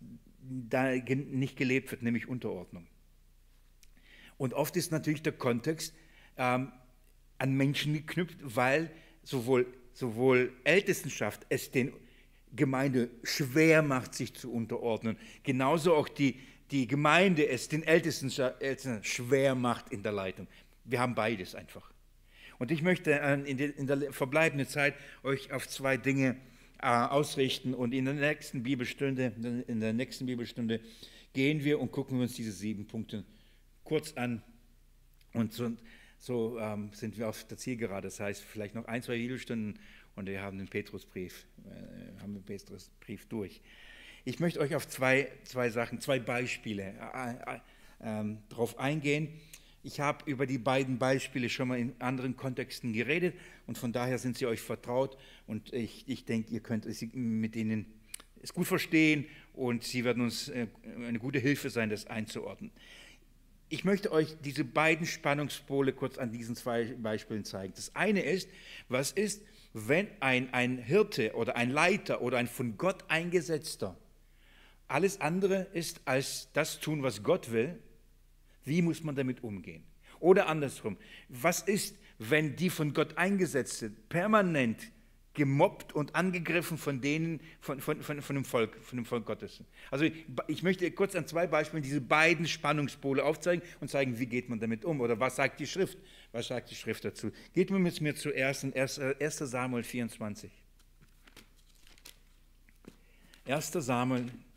[0.41, 2.88] da nicht gelebt wird, nämlich Unterordnung.
[4.38, 5.93] Und oft ist natürlich der Kontext
[6.38, 6.72] ähm,
[7.38, 8.89] an Menschen geknüpft, weil
[9.24, 11.91] sowohl, sowohl Ältestenschaft es den
[12.55, 16.39] Gemeinde schwer macht, sich zu unterordnen, genauso auch die,
[16.72, 18.32] die Gemeinde es den Ältesten
[19.03, 20.47] schwer macht in der Leitung.
[20.86, 21.91] Wir haben beides einfach.
[22.57, 26.36] Und ich möchte in der verbleibenden Zeit euch auf zwei Dinge
[26.82, 30.82] äh, ausrichten und in der nächsten Bibelstunde, in der nächsten Bibelstunde
[31.34, 33.24] gehen wir und gucken uns diese sieben Punkte
[33.84, 34.43] kurz an
[35.34, 35.72] und so,
[36.17, 38.07] so ähm, sind wir auf der Zielgerade.
[38.07, 39.80] Das heißt, vielleicht noch ein, zwei Bibelstunden
[40.15, 43.61] und wir haben den Petrusbrief, äh, haben den Petrusbrief durch.
[44.30, 47.59] Ich möchte euch auf zwei, zwei Sachen, zwei Beispiele äh, äh,
[47.99, 49.27] ähm, drauf eingehen.
[49.82, 53.34] Ich habe über die beiden Beispiele schon mal in anderen Kontexten geredet
[53.65, 55.17] und von daher sind sie euch vertraut
[55.47, 57.88] und ich, ich denke, ihr könnt mit ihnen
[58.43, 60.67] es gut verstehen und sie werden uns äh,
[61.07, 62.69] eine gute Hilfe sein, das einzuordnen.
[63.69, 67.73] Ich möchte euch diese beiden Spannungspole kurz an diesen zwei Beispielen zeigen.
[67.75, 68.47] Das eine ist,
[68.89, 69.41] was ist,
[69.73, 73.97] wenn ein, ein Hirte oder ein Leiter oder ein von Gott eingesetzter
[74.90, 77.80] alles andere ist als das tun, was Gott will,
[78.66, 79.84] wie muss man damit umgehen?
[80.20, 80.98] Oder andersrum,
[81.30, 84.92] was ist, wenn die von Gott eingesetzte permanent
[85.36, 89.64] gemobbt und angegriffen von denen, von, von, von, von, dem, Volk, von dem Volk Gottes.
[89.90, 94.26] Also ich, ich möchte kurz an zwei Beispielen diese beiden Spannungspole aufzeigen und zeigen, wie
[94.26, 95.98] geht man damit um oder was sagt die Schrift,
[96.34, 97.32] was sagt die Schrift dazu.
[97.54, 99.00] Geht man mit mir zuerst in 1.
[99.38, 100.52] Samuel 24.
[103.48, 103.72] 1.
[103.72, 104.49] Samuel 24.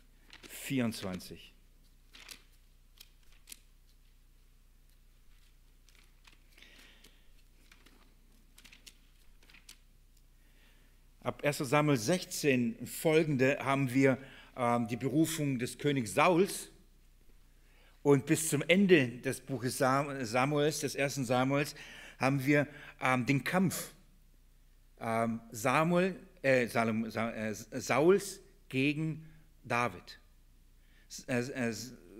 [11.21, 14.17] Ab 1 Samuel 16 folgende haben wir
[14.57, 16.69] ähm, die Berufung des Königs Sauls.
[18.01, 21.75] Und bis zum Ende des Buches Samuels, des ersten Samuels,
[22.19, 22.67] haben wir
[23.01, 23.93] ähm, den Kampf
[24.99, 29.25] ähm, Samuel, äh, Salom, äh, Sauls gegen
[29.63, 30.19] David.
[31.27, 31.73] Äh, äh,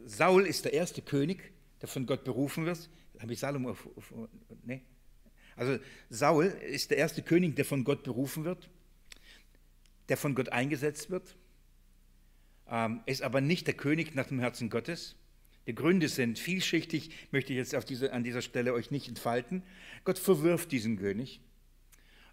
[0.06, 2.90] Saul ist der erste König, der von Gott berufen wird.
[3.20, 4.14] Habe ich Salomo auf, auf,
[4.64, 4.82] nee.
[5.56, 5.78] Also
[6.10, 8.70] Saul ist der erste König, der von Gott berufen wird
[10.10, 11.36] der von Gott eingesetzt wird,
[12.70, 15.16] ähm, ist aber nicht der König nach dem Herzen Gottes.
[15.66, 19.64] Die Gründe sind vielschichtig, möchte ich jetzt diese, an dieser Stelle euch nicht entfalten.
[20.04, 21.40] Gott verwirft diesen König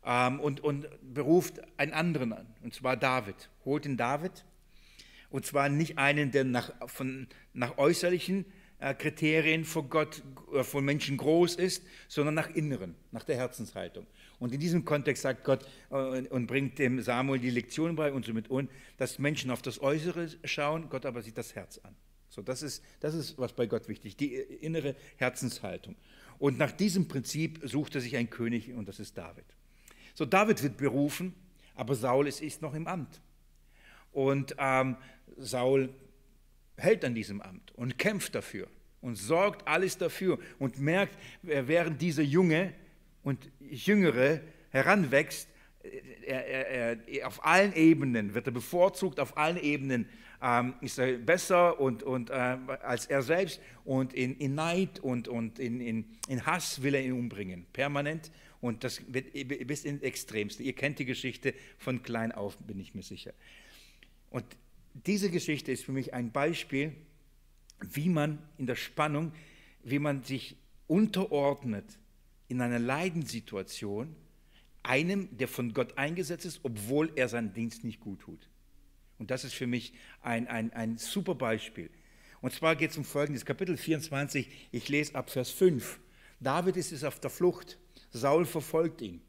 [0.04, 3.50] ähm, und, und beruft einen anderen an, und zwar David.
[3.64, 4.44] Holt den David,
[5.30, 8.44] und zwar nicht einen, der nach, von, nach äußerlichen
[8.80, 10.22] äh, Kriterien vor Gott,
[10.52, 14.06] äh, von Menschen groß ist, sondern nach inneren, nach der Herzenshaltung.
[14.38, 18.24] Und in diesem Kontext sagt Gott äh, und bringt dem Samuel die Lektion bei und
[18.24, 21.94] somit un, dass Menschen auf das Äußere schauen, Gott aber sieht das Herz an.
[22.30, 25.96] So, das ist, das ist was bei Gott wichtig, die innere Herzenshaltung.
[26.38, 29.44] Und nach diesem Prinzip sucht er sich einen König und das ist David.
[30.14, 31.34] So, David wird berufen,
[31.74, 33.20] aber Saul ist, ist noch im Amt.
[34.12, 34.96] Und ähm,
[35.40, 35.90] Saul
[36.76, 38.68] hält an diesem Amt und kämpft dafür
[39.00, 42.72] und sorgt alles dafür und merkt, während dieser Junge
[43.22, 45.48] und Jüngere heranwächst,
[46.26, 50.06] er, er, er, auf allen Ebenen wird er bevorzugt, auf allen Ebenen
[50.42, 52.34] ähm, ist er besser und, und, äh,
[52.82, 57.02] als er selbst und in, in Neid und, und in, in, in, Hass will er
[57.02, 58.30] ihn umbringen, permanent
[58.60, 59.32] und das wird
[59.66, 60.62] bis ins Extremste.
[60.62, 63.32] Ihr kennt die Geschichte von klein auf, bin ich mir sicher.
[64.30, 64.44] Und
[64.94, 66.94] diese Geschichte ist für mich ein Beispiel,
[67.80, 69.32] wie man in der Spannung,
[69.82, 71.98] wie man sich unterordnet
[72.48, 74.14] in einer Leidenssituation
[74.82, 78.48] einem, der von Gott eingesetzt ist, obwohl er seinen Dienst nicht gut tut.
[79.18, 81.90] Und das ist für mich ein, ein, ein super Beispiel.
[82.40, 86.00] Und zwar geht es um folgendes, Kapitel 24, ich lese ab Vers 5.
[86.40, 87.78] David ist es auf der Flucht,
[88.12, 89.20] Saul verfolgt ihn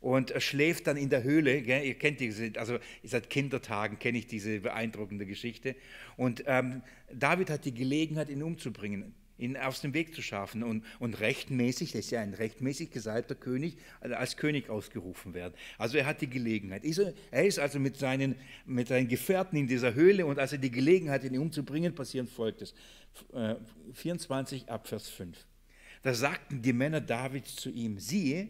[0.00, 1.62] und schläft dann in der Höhle.
[1.62, 1.84] Gell?
[1.84, 5.76] Ihr kennt diese, also seit Kindertagen kenne ich diese beeindruckende Geschichte.
[6.16, 6.82] Und ähm,
[7.12, 11.92] David hat die Gelegenheit, ihn umzubringen ihn aus dem Weg zu schaffen und, und rechtmäßig,
[11.92, 15.54] das ist ja ein rechtmäßig gesalbter König, also als König ausgerufen werden.
[15.78, 16.84] Also er hat die Gelegenheit.
[17.30, 18.36] Er ist also mit seinen,
[18.66, 22.28] mit seinen Gefährten in dieser Höhle und als er die Gelegenheit hat, ihn umzubringen, passiert
[22.28, 22.74] folgendes.
[23.94, 25.36] 24 ab Vers 5.
[26.02, 28.48] Da sagten die Männer Davids zu ihm, siehe,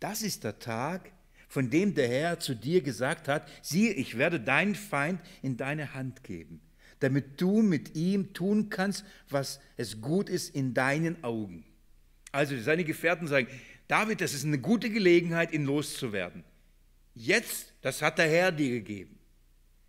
[0.00, 1.12] das ist der Tag,
[1.48, 5.94] von dem der Herr zu dir gesagt hat, siehe, ich werde deinen Feind in deine
[5.94, 6.60] Hand geben
[7.00, 11.64] damit du mit ihm tun kannst, was es gut ist in deinen Augen.
[12.32, 13.48] Also seine Gefährten sagen,
[13.88, 16.44] David, das ist eine gute Gelegenheit, ihn loszuwerden.
[17.14, 19.15] Jetzt, das hat der Herr dir gegeben.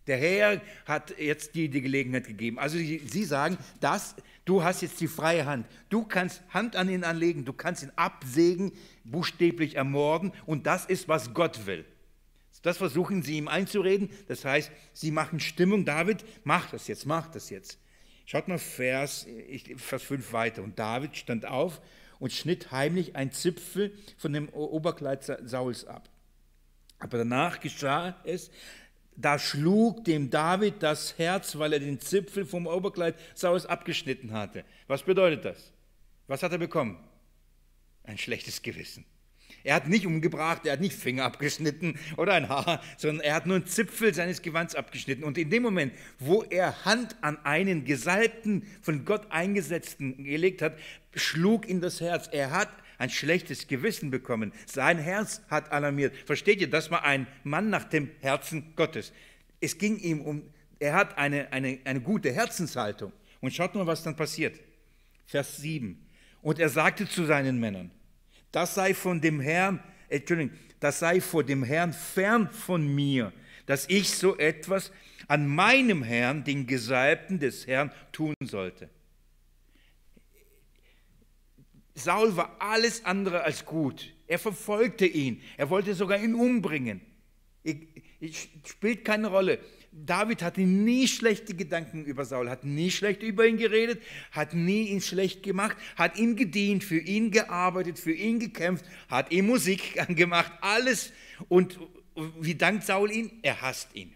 [0.07, 2.59] Der Herr hat jetzt dir die Gelegenheit gegeben.
[2.59, 5.67] Also sie, sie sagen, das, du hast jetzt die freie Hand.
[5.89, 8.71] Du kannst Hand an ihn anlegen, du kannst ihn absägen,
[9.03, 11.85] buchstäblich ermorden und das ist, was Gott will.
[12.63, 14.09] Das versuchen sie ihm einzureden.
[14.27, 15.85] Das heißt, sie machen Stimmung.
[15.85, 17.77] David, mach das jetzt, mach das jetzt.
[18.25, 19.25] Schaut mal Vers,
[19.77, 20.63] Vers 5 weiter.
[20.63, 21.79] Und David stand auf
[22.19, 26.09] und schnitt heimlich ein Zipfel von dem Oberkleid Sauls ab.
[26.99, 28.49] Aber danach geschah es,
[29.17, 34.63] da schlug dem David das Herz, weil er den Zipfel vom Oberkleid Sauls abgeschnitten hatte.
[34.85, 35.73] Was bedeutet das?
[36.27, 36.97] Was hat er bekommen?
[38.03, 39.05] Ein schlechtes Gewissen.
[39.63, 43.47] Er hat nicht umgebracht, er hat nicht Finger abgeschnitten oder ein Haar, sondern er hat
[43.47, 45.23] nur einen Zipfel seines Gewands abgeschnitten.
[45.23, 50.77] Und in dem Moment, wo er Hand an einen Gesalbten, von Gott eingesetzten gelegt hat,
[51.15, 52.29] schlug ihn das Herz.
[52.31, 54.51] Er hat ein schlechtes Gewissen bekommen.
[54.65, 56.15] Sein Herz hat alarmiert.
[56.25, 59.13] Versteht ihr, das war ein Mann nach dem Herzen Gottes.
[59.61, 60.43] Es ging ihm um,
[60.79, 63.11] er hat eine, eine, eine gute Herzenshaltung.
[63.41, 64.59] Und schaut mal, was dann passiert.
[65.25, 66.03] Vers 7.
[66.41, 67.91] Und er sagte zu seinen Männern,
[68.51, 73.33] das sei von dem Herrn, Entschuldigung, das sei vor dem Herrn fern von mir,
[73.65, 74.91] dass ich so etwas
[75.27, 78.89] an meinem Herrn, den Gesalbten des Herrn, tun sollte.
[81.97, 84.13] Saul war alles andere als gut.
[84.27, 85.41] Er verfolgte ihn.
[85.57, 87.01] Er wollte sogar ihn umbringen.
[87.63, 89.59] Ich, spielt keine Rolle.
[89.91, 93.99] David hatte nie schlechte Gedanken über Saul, hat nie schlecht über ihn geredet,
[94.31, 99.31] hat nie ihn schlecht gemacht, hat ihm gedient, für ihn gearbeitet, für ihn gekämpft, hat
[99.31, 101.11] ihm Musik angemacht, alles.
[101.47, 101.79] Und
[102.39, 103.39] wie dankt Saul ihn?
[103.41, 104.13] Er hasst ihn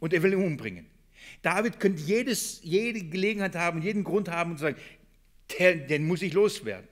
[0.00, 0.86] und er will ihn umbringen.
[1.40, 4.76] David könnte jedes, jede Gelegenheit haben, jeden Grund haben und sagen,
[5.58, 6.88] den muss ich loswerden.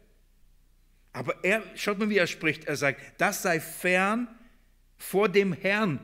[1.12, 2.64] Aber er, schaut mal, wie er spricht.
[2.64, 4.28] Er sagt, das sei fern
[4.96, 6.00] vor dem Herrn,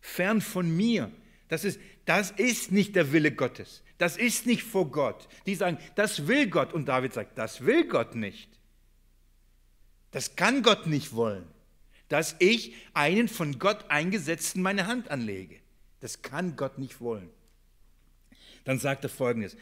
[0.00, 1.10] fern von mir.
[1.48, 3.82] Das ist, das ist nicht der Wille Gottes.
[3.98, 5.28] Das ist nicht vor Gott.
[5.46, 6.72] Die sagen, das will Gott.
[6.72, 8.48] Und David sagt, das will Gott nicht.
[10.10, 11.46] Das kann Gott nicht wollen,
[12.08, 15.60] dass ich einen von Gott eingesetzten meine Hand anlege.
[16.00, 17.30] Das kann Gott nicht wollen.
[18.64, 19.56] Dann sagt er folgendes,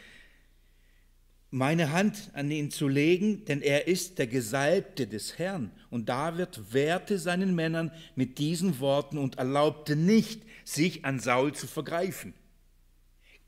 [1.50, 5.70] meine Hand an ihn zu legen, denn er ist der Gesalbte des Herrn.
[5.90, 11.66] Und David wehrte seinen Männern mit diesen Worten und erlaubte nicht, sich an Saul zu
[11.66, 12.34] vergreifen.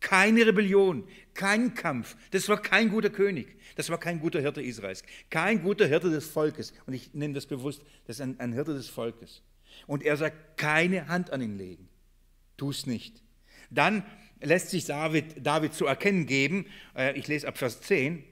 [0.00, 2.16] Keine Rebellion, kein Kampf.
[2.30, 3.58] Das war kein guter König.
[3.76, 5.02] Das war kein guter Hirte Israels.
[5.28, 6.72] Kein guter Hirte des Volkes.
[6.86, 9.42] Und ich nenne das bewusst, das ist ein, ein Hirte des Volkes.
[9.86, 11.88] Und er sagt, keine Hand an ihn legen.
[12.56, 13.22] Tu es nicht.
[13.70, 14.04] Dann
[14.40, 16.66] lässt sich David, David zu erkennen geben,
[16.96, 18.24] äh, ich lese ab Vers 10,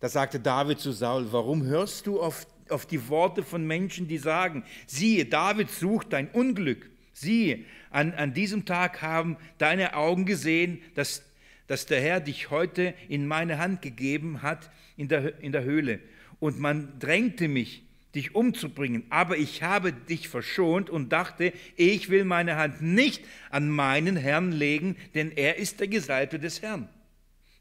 [0.00, 4.18] da sagte David zu Saul, warum hörst du auf, auf die Worte von Menschen, die
[4.18, 6.90] sagen, siehe, David sucht dein Unglück.
[7.12, 11.22] Siehe, an, an diesem Tag haben deine Augen gesehen, dass,
[11.66, 16.00] dass der Herr dich heute in meine Hand gegeben hat in der, in der Höhle.
[16.40, 17.85] Und man drängte mich,
[18.16, 19.04] dich umzubringen.
[19.10, 24.50] Aber ich habe dich verschont und dachte, ich will meine Hand nicht an meinen Herrn
[24.50, 26.88] legen, denn er ist der Gesalbte des Herrn.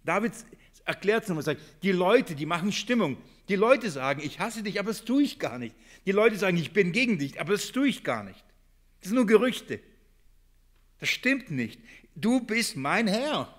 [0.04, 0.34] David
[0.86, 3.18] erklärt es nochmal, sagt, die Leute, die machen Stimmung.
[3.50, 5.76] Die Leute sagen, ich hasse dich, aber das tue ich gar nicht.
[6.06, 8.44] Die Leute sagen, ich bin gegen dich, aber das tue ich gar nicht.
[9.02, 9.80] Das sind nur Gerüchte.
[11.00, 11.80] Das stimmt nicht.
[12.16, 13.54] Du bist mein Herr.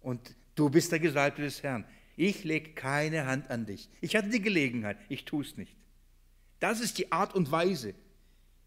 [0.00, 1.84] Und du bist der Gesalbte des Herrn.
[2.16, 3.88] Ich lege keine Hand an dich.
[4.00, 5.74] Ich hatte die Gelegenheit, ich tue es nicht.
[6.60, 7.94] Das ist die Art und Weise.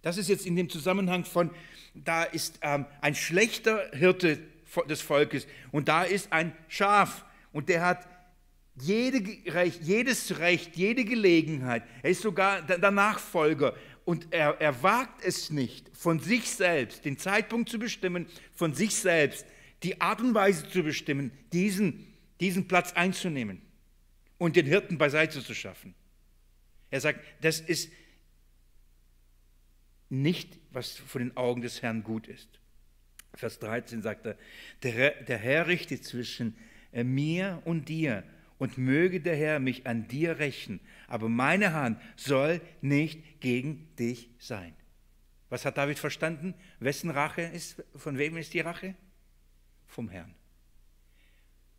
[0.01, 1.49] Das ist jetzt in dem Zusammenhang von,
[1.93, 4.39] da ist ähm, ein schlechter Hirte
[4.89, 8.07] des Volkes und da ist ein Schaf und der hat
[8.79, 9.23] jede
[9.53, 11.83] Recht, jedes Recht, jede Gelegenheit.
[12.03, 13.73] Er ist sogar der Nachfolger
[14.03, 18.95] und er, er wagt es nicht, von sich selbst den Zeitpunkt zu bestimmen, von sich
[18.95, 19.45] selbst
[19.83, 22.05] die Art und Weise zu bestimmen, diesen
[22.39, 23.61] diesen Platz einzunehmen
[24.37, 25.95] und den Hirten beiseite zu schaffen.
[26.91, 27.91] Er sagt, das ist
[30.09, 32.59] nicht, was vor den Augen des Herrn gut ist.
[33.33, 34.37] Vers 13 sagt er,
[34.83, 36.55] der, der Herr richtet zwischen
[36.91, 38.23] äh, mir und dir
[38.57, 44.29] und möge der Herr mich an dir rächen, aber meine Hand soll nicht gegen dich
[44.39, 44.73] sein.
[45.49, 46.53] Was hat David verstanden?
[46.79, 48.95] Wessen Rache ist, von wem ist die Rache?
[49.87, 50.33] Vom Herrn.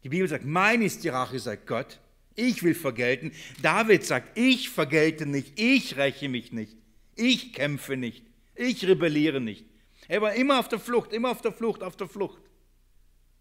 [0.07, 1.99] Die Bibel sagt, mein ist die Rache, sagt Gott.
[2.37, 3.33] Ich will vergelten.
[3.61, 6.77] David sagt, ich vergelte nicht, ich räche mich nicht,
[7.17, 9.65] ich kämpfe nicht, ich rebelliere nicht.
[10.07, 12.41] Er war immer auf der Flucht, immer auf der Flucht, auf der Flucht.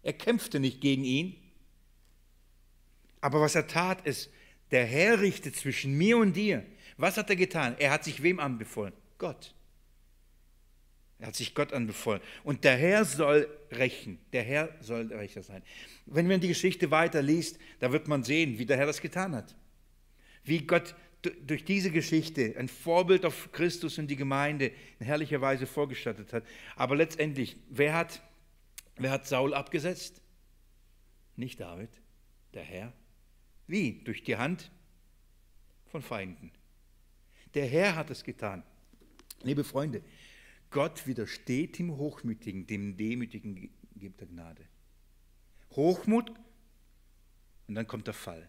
[0.02, 1.36] Er kämpfte nicht gegen ihn.
[3.20, 4.28] Aber was er tat, ist,
[4.72, 6.66] der Herr richtet zwischen mir und dir.
[6.96, 7.76] Was hat er getan?
[7.78, 8.92] Er hat sich wem anbefohlen?
[9.18, 9.54] Gott.
[11.18, 12.20] Er hat sich Gott anbefohlen.
[12.44, 14.18] Und der Herr soll rächen.
[14.32, 15.62] Der Herr soll der Rächer sein.
[16.04, 19.54] Wenn man die Geschichte weiterliest, da wird man sehen, wie der Herr das getan hat.
[20.44, 25.66] Wie Gott durch diese Geschichte ein Vorbild auf Christus und die Gemeinde in herrlicher Weise
[25.66, 26.44] vorgestattet hat.
[26.76, 28.22] Aber letztendlich, wer hat,
[28.96, 30.20] wer hat Saul abgesetzt?
[31.34, 31.90] Nicht David,
[32.54, 32.92] der Herr.
[33.66, 34.00] Wie?
[34.04, 34.70] Durch die Hand
[35.86, 36.52] von Feinden.
[37.54, 38.62] Der Herr hat es getan.
[39.42, 40.02] Liebe Freunde,
[40.76, 44.60] Gott widersteht dem Hochmütigen, dem Demütigen gibt er Gnade.
[45.70, 46.30] Hochmut
[47.66, 48.46] und dann kommt der Fall.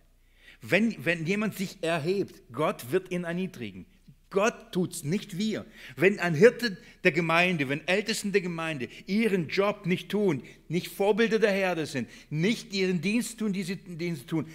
[0.60, 3.86] Wenn, wenn jemand sich erhebt, Gott wird ihn erniedrigen.
[4.30, 5.66] Gott tut es, nicht wir.
[5.96, 6.76] Wenn ein Hirte
[7.06, 12.10] der Gemeinde, wenn Ältesten der Gemeinde ihren Job nicht tun, nicht Vorbilder der Herde sind,
[12.30, 14.48] nicht ihren Dienst tun, die sie, den sie tun,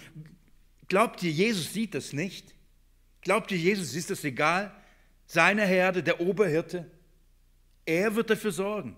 [0.89, 2.53] glaubt ihr, Jesus sieht das nicht?
[3.21, 4.71] Glaubt ihr, Jesus ist das egal?
[5.25, 6.91] Seine Herde, der Oberhirte,
[7.85, 8.97] er wird dafür sorgen.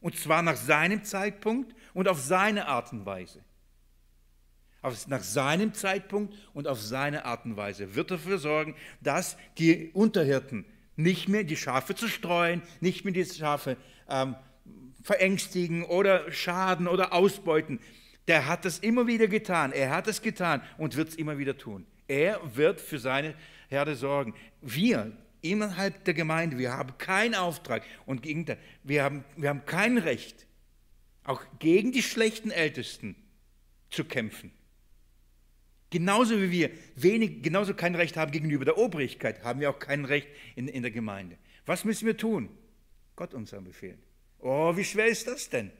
[0.00, 3.44] Und zwar nach seinem Zeitpunkt und auf seine Art und Weise
[5.06, 10.64] nach seinem Zeitpunkt und auf seine Art und Weise wird dafür sorgen, dass die Unterhirten
[10.96, 13.76] nicht mehr die Schafe zu streuen, nicht mehr die Schafe
[14.08, 14.34] ähm,
[15.02, 17.80] verängstigen oder schaden oder ausbeuten.
[18.28, 19.72] Der hat das immer wieder getan.
[19.72, 21.86] Er hat es getan und wird es immer wieder tun.
[22.08, 23.34] Er wird für seine
[23.68, 24.34] Herde sorgen.
[24.60, 25.12] Wir
[25.42, 28.46] innerhalb der Gemeinde, wir haben keinen Auftrag und gegen,
[28.82, 30.46] wir, haben, wir haben kein Recht,
[31.24, 33.16] auch gegen die schlechten Ältesten
[33.90, 34.52] zu kämpfen.
[35.90, 40.06] Genauso wie wir wenig, genauso kein Recht haben gegenüber der Obrigkeit, haben wir auch kein
[40.06, 41.36] Recht in, in der Gemeinde.
[41.66, 42.48] Was müssen wir tun?
[43.14, 44.02] Gott uns anbefehlen.
[44.38, 45.70] Oh, wie schwer ist das denn?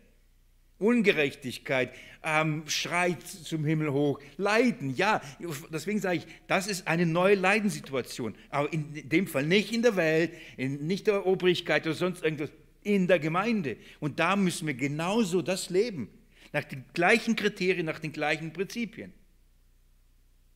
[0.78, 1.94] Ungerechtigkeit,
[2.24, 5.20] ähm, schreit zum Himmel hoch, Leiden, ja,
[5.72, 9.96] deswegen sage ich, das ist eine neue Leidenssituation, aber in dem Fall nicht in der
[9.96, 12.50] Welt, in, nicht der Obrigkeit oder sonst irgendwas,
[12.82, 13.76] in der Gemeinde.
[14.00, 16.08] Und da müssen wir genauso das leben,
[16.52, 19.12] nach den gleichen Kriterien, nach den gleichen Prinzipien.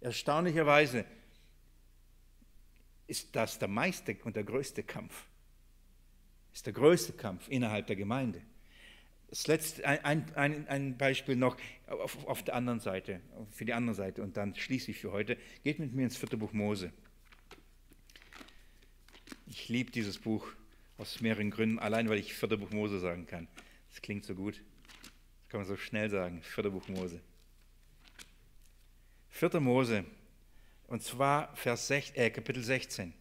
[0.00, 1.04] Erstaunlicherweise
[3.06, 5.26] ist das der meiste und der größte Kampf.
[6.52, 8.42] Ist der größte Kampf innerhalb der Gemeinde.
[9.28, 11.56] Das letzte, ein, ein, ein Beispiel noch
[11.88, 13.20] auf, auf, der anderen Seite,
[13.50, 15.36] für die andere Seite und dann schließe ich für heute.
[15.64, 16.92] Geht mit mir ins vierte Buch Mose.
[19.46, 20.46] Ich liebe dieses Buch
[20.96, 23.48] aus mehreren Gründen, allein weil ich vierte Buch Mose sagen kann.
[23.90, 24.62] Das klingt so gut.
[25.42, 27.20] Das kann man so schnell sagen, vierte Buch Mose.
[29.36, 29.60] 4.
[29.60, 30.04] Mose,
[30.86, 33.12] und zwar Vers 6, äh, Kapitel 16.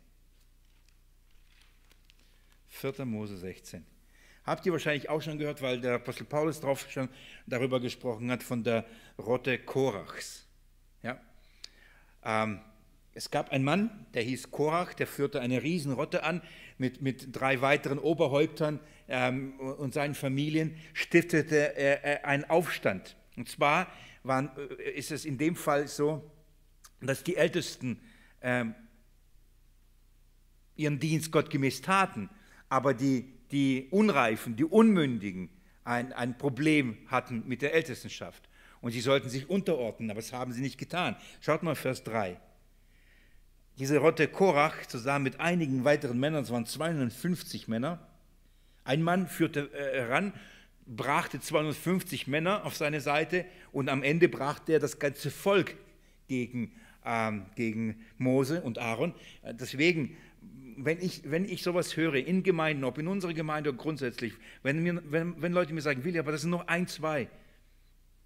[2.68, 3.06] 4.
[3.06, 3.86] Mose 16.
[4.46, 7.10] Habt ihr wahrscheinlich auch schon gehört, weil der Apostel Paulus drauf schon
[7.48, 8.86] darüber gesprochen hat, von der
[9.18, 10.46] Rotte Korachs.
[11.02, 11.20] Ja?
[12.24, 12.60] Ähm,
[13.14, 16.41] es gab einen Mann, der hieß Korach, der führte eine Riesenrotte an
[16.78, 23.16] mit, mit drei weiteren Oberhäuptern ähm, und seinen Familien, stiftete er einen Aufstand.
[23.38, 23.88] Und zwar
[24.24, 26.30] waren, äh, ist es in dem Fall so,
[27.02, 28.02] dass die Ältesten
[28.41, 28.66] äh,
[30.76, 32.30] ihren Dienst gottgemäß taten,
[32.70, 35.50] aber die, die Unreifen, die Unmündigen
[35.84, 38.50] ein, ein Problem hatten mit der Ältestenschaft.
[38.82, 41.16] Und sie sollten sich unterordnen, aber das haben sie nicht getan.
[41.41, 42.39] Schaut mal Vers 3.
[43.78, 48.08] Diese Rotte Korach zusammen mit einigen weiteren Männern, es waren 250 Männer,
[48.84, 50.34] ein Mann führte äh, heran
[50.86, 55.76] brachte 250 Männer auf seine Seite und am Ende brachte er das ganze Volk
[56.28, 56.72] gegen,
[57.04, 59.14] ähm, gegen Mose und Aaron.
[59.43, 60.16] Deswegen,
[60.78, 64.34] wenn ich, wenn ich sowas höre in Gemeinden, ob in unserer Gemeinde oder grundsätzlich,
[64.64, 67.30] wenn, mir, wenn, wenn Leute mir sagen, Willi, aber das sind nur ein, zwei,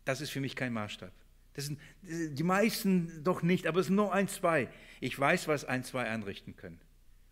[0.06, 1.12] das ist für mich kein Maßstab.
[1.54, 4.70] Das sind die meisten doch nicht, aber es sind nur ein, zwei.
[5.02, 6.80] Ich weiß, was ein, zwei anrichten können.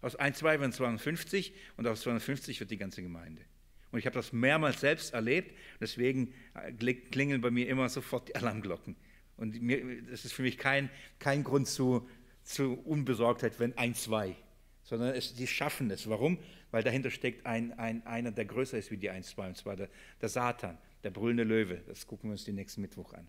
[0.02, 3.42] Aus ein, zwei werden 250 und aus 250 wird die ganze Gemeinde.
[3.92, 8.36] Und ich habe das mehrmals selbst erlebt, deswegen äh, klingeln bei mir immer sofort die
[8.36, 8.96] Alarmglocken.
[9.38, 12.08] Und mir, das ist für mich kein, kein Grund zu,
[12.44, 14.36] zu Unbesorgtheit, wenn ein, zwei,
[14.88, 16.10] sondern es, die schaffen es.
[16.10, 16.40] Warum?
[16.72, 19.76] Weil dahinter steckt ein, ein, einer, der größer ist wie die 1, 2, und zwar
[19.76, 19.90] der,
[20.22, 21.82] der Satan, der brüllende Löwe.
[21.88, 23.28] Das gucken wir uns den nächsten Mittwoch an.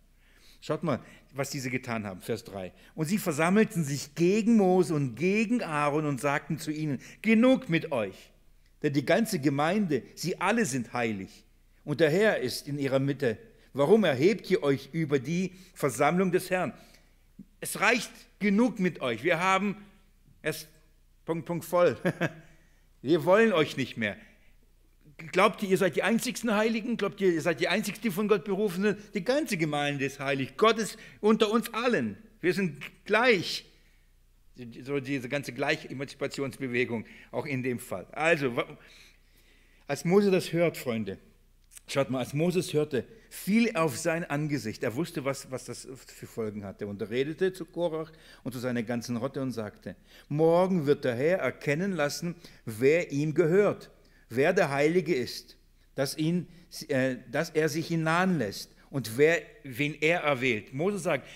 [0.60, 1.00] Schaut mal,
[1.34, 2.72] was diese getan haben, Vers 3.
[2.94, 7.90] Und sie versammelten sich gegen Mose und gegen Aaron und sagten zu ihnen, genug mit
[7.90, 8.30] euch.
[8.84, 11.44] Denn die ganze Gemeinde, sie alle sind heilig.
[11.84, 13.36] Und der Herr ist in ihrer Mitte.
[13.72, 16.72] Warum erhebt ihr euch über die Versammlung des Herrn?
[17.60, 19.24] Es reicht genug mit euch.
[19.24, 19.76] Wir haben
[20.42, 20.68] es
[21.28, 21.94] Punkt, Punkt voll.
[23.02, 24.16] Wir wollen euch nicht mehr.
[25.30, 26.96] Glaubt ihr, ihr seid die einzigsten Heiligen?
[26.96, 28.98] Glaubt ihr, ihr seid die einzigsten, die von Gott berufen sind?
[29.12, 30.56] Die ganze Gemeinde ist heilig.
[30.56, 32.16] Gott ist unter uns allen.
[32.40, 33.66] Wir sind gleich
[34.80, 38.06] so diese ganze Gleichemanzipationsbewegung auch in dem Fall.
[38.12, 38.64] Also,
[39.86, 41.18] als Mose das hört, Freunde,
[41.92, 44.82] schaut mal, als Moses hörte, fiel auf sein Angesicht.
[44.82, 46.86] Er wusste, was, was das für Folgen hatte.
[46.86, 48.10] Und er redete zu Korach
[48.44, 49.96] und zu seiner ganzen Rotte und sagte,
[50.28, 52.34] morgen wird der Herr erkennen lassen,
[52.64, 53.90] wer ihm gehört,
[54.28, 55.56] wer der Heilige ist,
[55.94, 56.48] dass, ihn,
[56.88, 60.72] äh, dass er sich ihn nahen lässt und wer, wen er erwählt.
[60.72, 61.26] Mose sagt,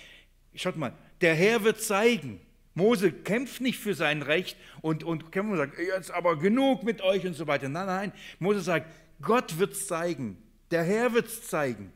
[0.54, 2.40] schaut mal, der Herr wird zeigen.
[2.74, 7.02] Mose kämpft nicht für sein Recht und, und kämpft und sagt, jetzt aber genug mit
[7.02, 7.68] euch und so weiter.
[7.68, 8.86] Nein, nein, Mose sagt,
[9.20, 10.36] Gott wird es zeigen.
[10.70, 11.92] Der Herr wird es zeigen.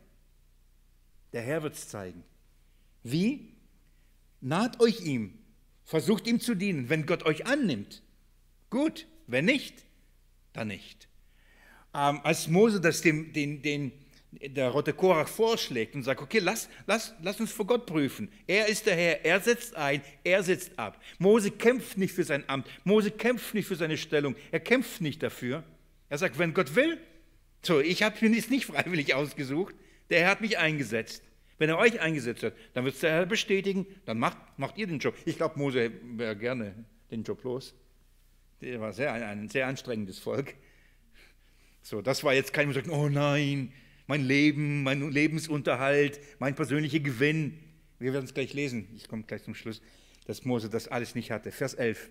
[1.32, 2.22] Der Herr wird es zeigen.
[3.02, 3.54] Wie?
[4.40, 5.38] Naht euch ihm,
[5.84, 6.88] versucht ihm zu dienen.
[6.88, 8.02] Wenn Gott euch annimmt,
[8.70, 9.06] gut.
[9.26, 9.84] Wenn nicht,
[10.52, 11.08] dann nicht.
[11.94, 13.92] Ähm, als Mose das dem, den, den,
[14.30, 18.30] der Rote Korach vorschlägt und sagt, okay, lass, lass, lass uns vor Gott prüfen.
[18.46, 21.02] Er ist der Herr, er setzt ein, er setzt ab.
[21.18, 25.22] Mose kämpft nicht für sein Amt, Mose kämpft nicht für seine Stellung, er kämpft nicht
[25.22, 25.64] dafür.
[26.08, 26.98] Er sagt, wenn Gott will,
[27.62, 29.74] so, ich habe mir das nicht freiwillig ausgesucht,
[30.10, 31.22] der Herr hat mich eingesetzt.
[31.58, 34.86] Wenn er euch eingesetzt hat, dann wird es der Herr bestätigen, dann macht, macht ihr
[34.86, 35.14] den Job.
[35.24, 37.74] Ich glaube, Mose wäre gerne den Job los.
[38.60, 40.54] Der war sehr, ein sehr anstrengendes Volk.
[41.82, 43.72] So, das war jetzt kein, sagt, oh nein,
[44.06, 47.58] mein Leben, mein Lebensunterhalt, mein persönlicher Gewinn.
[47.98, 49.80] Wir werden es gleich lesen, ich komme gleich zum Schluss,
[50.26, 51.52] dass Mose das alles nicht hatte.
[51.52, 52.10] Vers 11.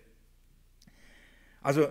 [1.61, 1.87] Also,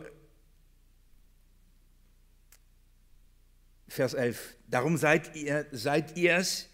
[3.95, 4.57] Vers 11.
[4.67, 6.69] Darum seid ihr, seid es,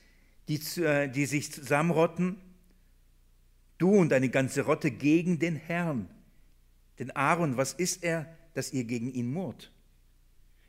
[0.49, 0.59] die,
[1.15, 2.41] die sich zusammenrotten,
[3.77, 6.09] du und deine ganze Rotte gegen den Herrn.
[6.99, 9.71] Denn Aaron, was ist er, dass ihr gegen ihn murrt?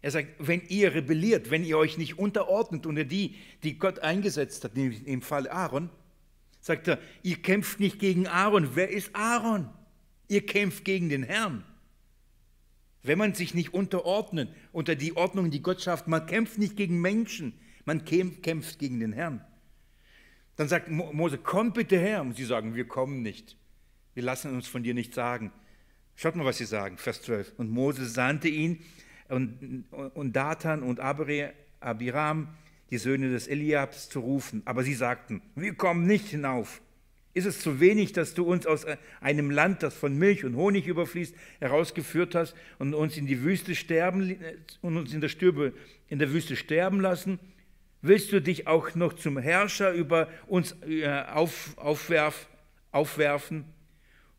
[0.02, 4.66] Er sagt, wenn ihr rebelliert, wenn ihr euch nicht unterordnet unter die, die Gott eingesetzt
[4.66, 5.90] hat, im Fall Aaron,
[6.60, 8.76] sagt er, ihr kämpft nicht gegen Aaron.
[8.76, 9.70] Wer ist Aaron?
[10.28, 11.64] Ihr kämpft gegen den Herrn.
[13.04, 17.02] Wenn man sich nicht unterordnet unter die Ordnung, die Gott schafft, man kämpft nicht gegen
[17.02, 17.54] Menschen,
[17.86, 19.44] man kämpft gegen den Herrn.
[20.56, 22.22] Dann sagt Mose, komm bitte her.
[22.22, 23.58] Und sie sagen, wir kommen nicht.
[24.14, 25.52] Wir lassen uns von dir nicht sagen.
[26.16, 27.54] Schaut mal, was sie sagen, Vers 12.
[27.58, 28.84] Und Mose sandte ihn
[29.30, 32.50] und, und Datan und Abiram,
[32.92, 34.62] die Söhne des Eliabs, zu rufen.
[34.66, 36.82] Aber sie sagten, wir kommen nicht hinauf.
[37.34, 38.86] Ist es zu wenig, dass du uns aus
[39.22, 43.74] einem Land, das von Milch und Honig überfließt, herausgeführt hast und uns in die Wüste
[43.74, 44.38] sterben
[44.82, 45.74] und uns in der Stürbe
[46.10, 47.40] in der Wüste sterben lassen?
[48.02, 52.48] Willst du dich auch noch zum Herrscher über uns äh, auf, aufwerf,
[52.92, 53.66] aufwerfen?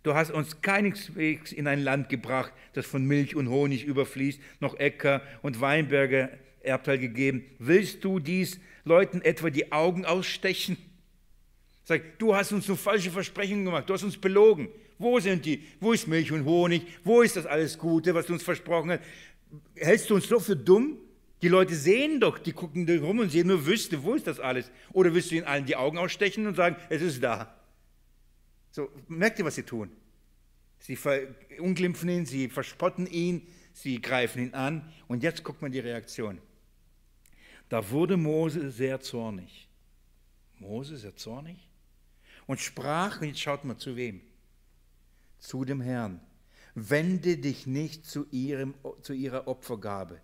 [0.03, 4.79] Du hast uns keineswegs in ein Land gebracht, das von Milch und Honig überfließt, noch
[4.79, 6.29] Äcker und Weinberge
[6.61, 7.45] Erbteil gegeben.
[7.59, 10.77] Willst du dies Leuten etwa die Augen ausstechen?
[11.85, 14.69] Sag, du hast uns so falsche Versprechungen gemacht, du hast uns belogen.
[14.99, 15.65] Wo sind die?
[15.81, 16.87] Wo ist Milch und Honig?
[17.03, 19.01] Wo ist das alles Gute, was du uns versprochen hast?
[19.75, 20.99] Hältst du uns so für dumm?
[21.43, 24.71] Die Leute sehen doch, die gucken rum und sehen nur Wüste, wo ist das alles?
[24.93, 27.53] Oder willst du ihnen allen die Augen ausstechen und sagen, es ist da?
[28.71, 29.91] So, merkt ihr, was sie tun?
[30.79, 34.89] Sie verunglimpfen ihn, sie verspotten ihn, sie greifen ihn an.
[35.09, 36.39] Und jetzt guckt man die Reaktion.
[37.69, 39.69] Da wurde Mose sehr zornig.
[40.61, 41.72] Mose sehr zornig
[42.53, 44.21] und sprach, und jetzt schaut mal zu wem?
[45.39, 46.21] Zu dem Herrn.
[46.75, 50.21] Wende dich nicht zu, ihrem, zu ihrer Opfergabe.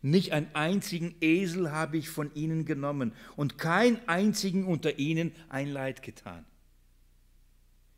[0.00, 5.68] Nicht einen einzigen Esel habe ich von ihnen genommen und kein einzigen unter ihnen ein
[5.68, 6.46] Leid getan.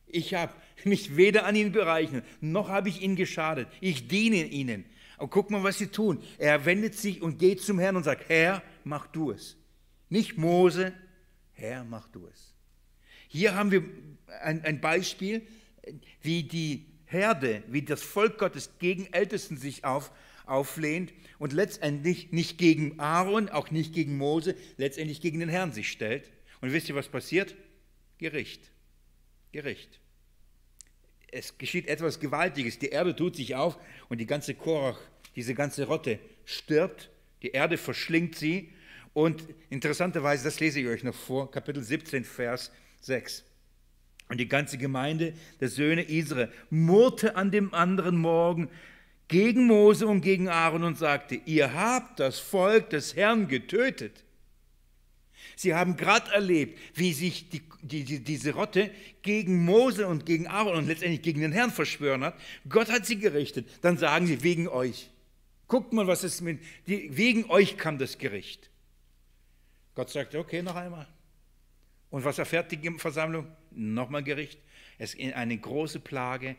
[0.06, 0.52] Ich habe
[0.82, 3.68] mich weder an ihnen bereichert, noch habe ich ihnen geschadet.
[3.80, 4.86] Ich diene ihnen.
[5.18, 6.20] Und guck mal, was sie tun.
[6.36, 9.56] Er wendet sich und geht zum Herrn und sagt, Herr, mach du es.
[10.08, 10.92] Nicht Mose,
[11.52, 12.51] Herr, mach du es.
[13.32, 13.82] Hier haben wir
[14.42, 15.42] ein, ein Beispiel,
[16.20, 20.12] wie die Herde, wie das Volk Gottes gegen Ältesten sich auf,
[20.44, 25.90] auflehnt und letztendlich nicht gegen Aaron, auch nicht gegen Mose, letztendlich gegen den Herrn sich
[25.90, 26.30] stellt.
[26.60, 27.54] Und wisst ihr, was passiert?
[28.18, 28.70] Gericht.
[29.50, 30.02] Gericht
[31.32, 32.78] es geschieht etwas Gewaltiges.
[32.78, 33.78] Die Erde tut sich auf
[34.09, 35.00] und die ganze Korach,
[35.34, 37.10] diese ganze Rotte stirbt.
[37.40, 38.70] Die Erde verschlingt sie.
[39.14, 42.70] Und interessanterweise, das lese ich euch noch vor, Kapitel 17, Vers
[43.02, 43.44] 6.
[44.28, 48.70] Und die ganze Gemeinde der Söhne Israel murrte an dem anderen Morgen
[49.28, 54.24] gegen Mose und gegen Aaron und sagte, ihr habt das Volk des Herrn getötet.
[55.56, 58.90] Sie haben gerade erlebt, wie sich die, die, die, diese Rotte
[59.22, 62.34] gegen Mose und gegen Aaron und letztendlich gegen den Herrn verschwören hat.
[62.68, 63.68] Gott hat sie gerichtet.
[63.82, 65.10] Dann sagen sie, wegen euch.
[65.68, 68.70] Guckt mal, was ist mit, wegen euch kam das Gericht.
[69.94, 71.06] Gott sagte, okay, noch einmal.
[72.12, 73.47] Und was erfährt die Versammlung?
[73.70, 74.60] Nochmal Gericht.
[74.98, 76.56] Es ist eine große Plage.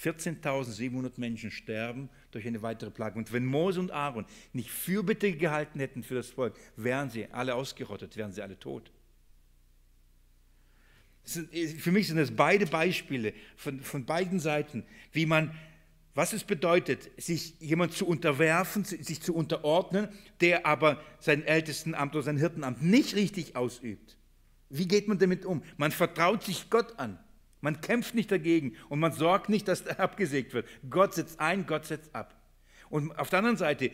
[0.00, 3.18] 14.700 Menschen sterben durch eine weitere Plage.
[3.18, 7.56] Und wenn Mose und Aaron nicht Fürbitte gehalten hätten für das Volk, wären sie alle
[7.56, 8.92] ausgerottet, wären sie alle tot.
[11.24, 15.52] Sind, für mich sind das beide Beispiele von, von beiden Seiten, wie man
[16.14, 20.08] was es bedeutet, sich jemand zu unterwerfen, sich zu unterordnen,
[20.42, 24.18] der aber sein Ältestenamt oder sein Hirtenamt nicht richtig ausübt.
[24.72, 25.62] Wie geht man damit um?
[25.76, 27.18] Man vertraut sich Gott an.
[27.60, 30.66] Man kämpft nicht dagegen und man sorgt nicht, dass er abgesägt wird.
[30.88, 32.34] Gott setzt ein, Gott setzt ab.
[32.88, 33.90] Und auf der anderen Seite,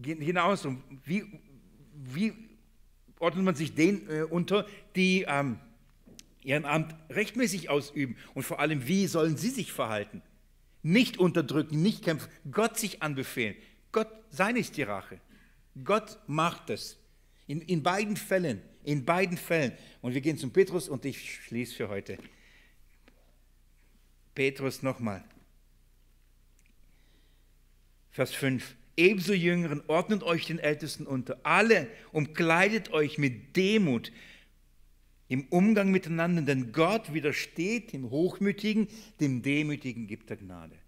[0.00, 1.24] genauso, wie,
[1.92, 2.32] wie
[3.18, 5.58] ordnet man sich denen äh, unter, die ähm,
[6.44, 8.16] ihren Amt rechtmäßig ausüben?
[8.32, 10.22] Und vor allem, wie sollen sie sich verhalten?
[10.84, 13.56] Nicht unterdrücken, nicht kämpfen, Gott sich anbefehlen.
[13.90, 15.18] Gott, sein ist die Rache.
[15.82, 17.01] Gott macht es.
[17.52, 19.72] In, in beiden Fällen, in beiden Fällen.
[20.00, 22.16] Und wir gehen zum Petrus und ich schließe für heute.
[24.34, 25.22] Petrus nochmal.
[28.10, 28.74] Vers 5.
[28.96, 31.40] Ebenso Jüngeren, ordnet euch den Ältesten unter.
[31.42, 34.12] Alle umkleidet euch mit Demut
[35.28, 38.88] im Umgang miteinander, denn Gott widersteht dem Hochmütigen,
[39.20, 40.78] dem Demütigen gibt er Gnade.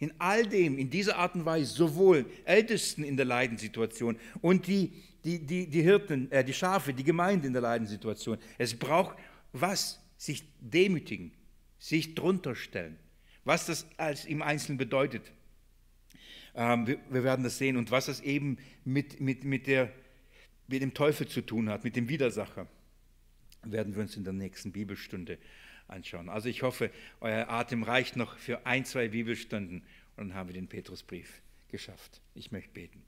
[0.00, 4.92] In all dem, in dieser Art und Weise, sowohl Ältesten in der Leidenssituation und die,
[5.24, 8.38] die, die, die Hirten, äh, die Schafe, die Gemeinde in der Leidenssituation.
[8.56, 9.16] Es braucht
[9.52, 10.00] was?
[10.16, 11.32] Sich demütigen,
[11.78, 12.98] sich drunter stellen.
[13.44, 15.32] Was das als im Einzelnen bedeutet,
[16.54, 19.92] ähm, wir, wir, werden das sehen und was das eben mit, mit, mit, der,
[20.66, 22.66] mit dem Teufel zu tun hat, mit dem Widersacher
[23.62, 25.38] werden wir uns in der nächsten Bibelstunde
[25.86, 26.28] anschauen.
[26.28, 26.90] Also ich hoffe,
[27.20, 29.82] euer Atem reicht noch für ein, zwei Bibelstunden
[30.16, 32.20] und dann haben wir den Petrusbrief geschafft.
[32.34, 33.07] Ich möchte beten.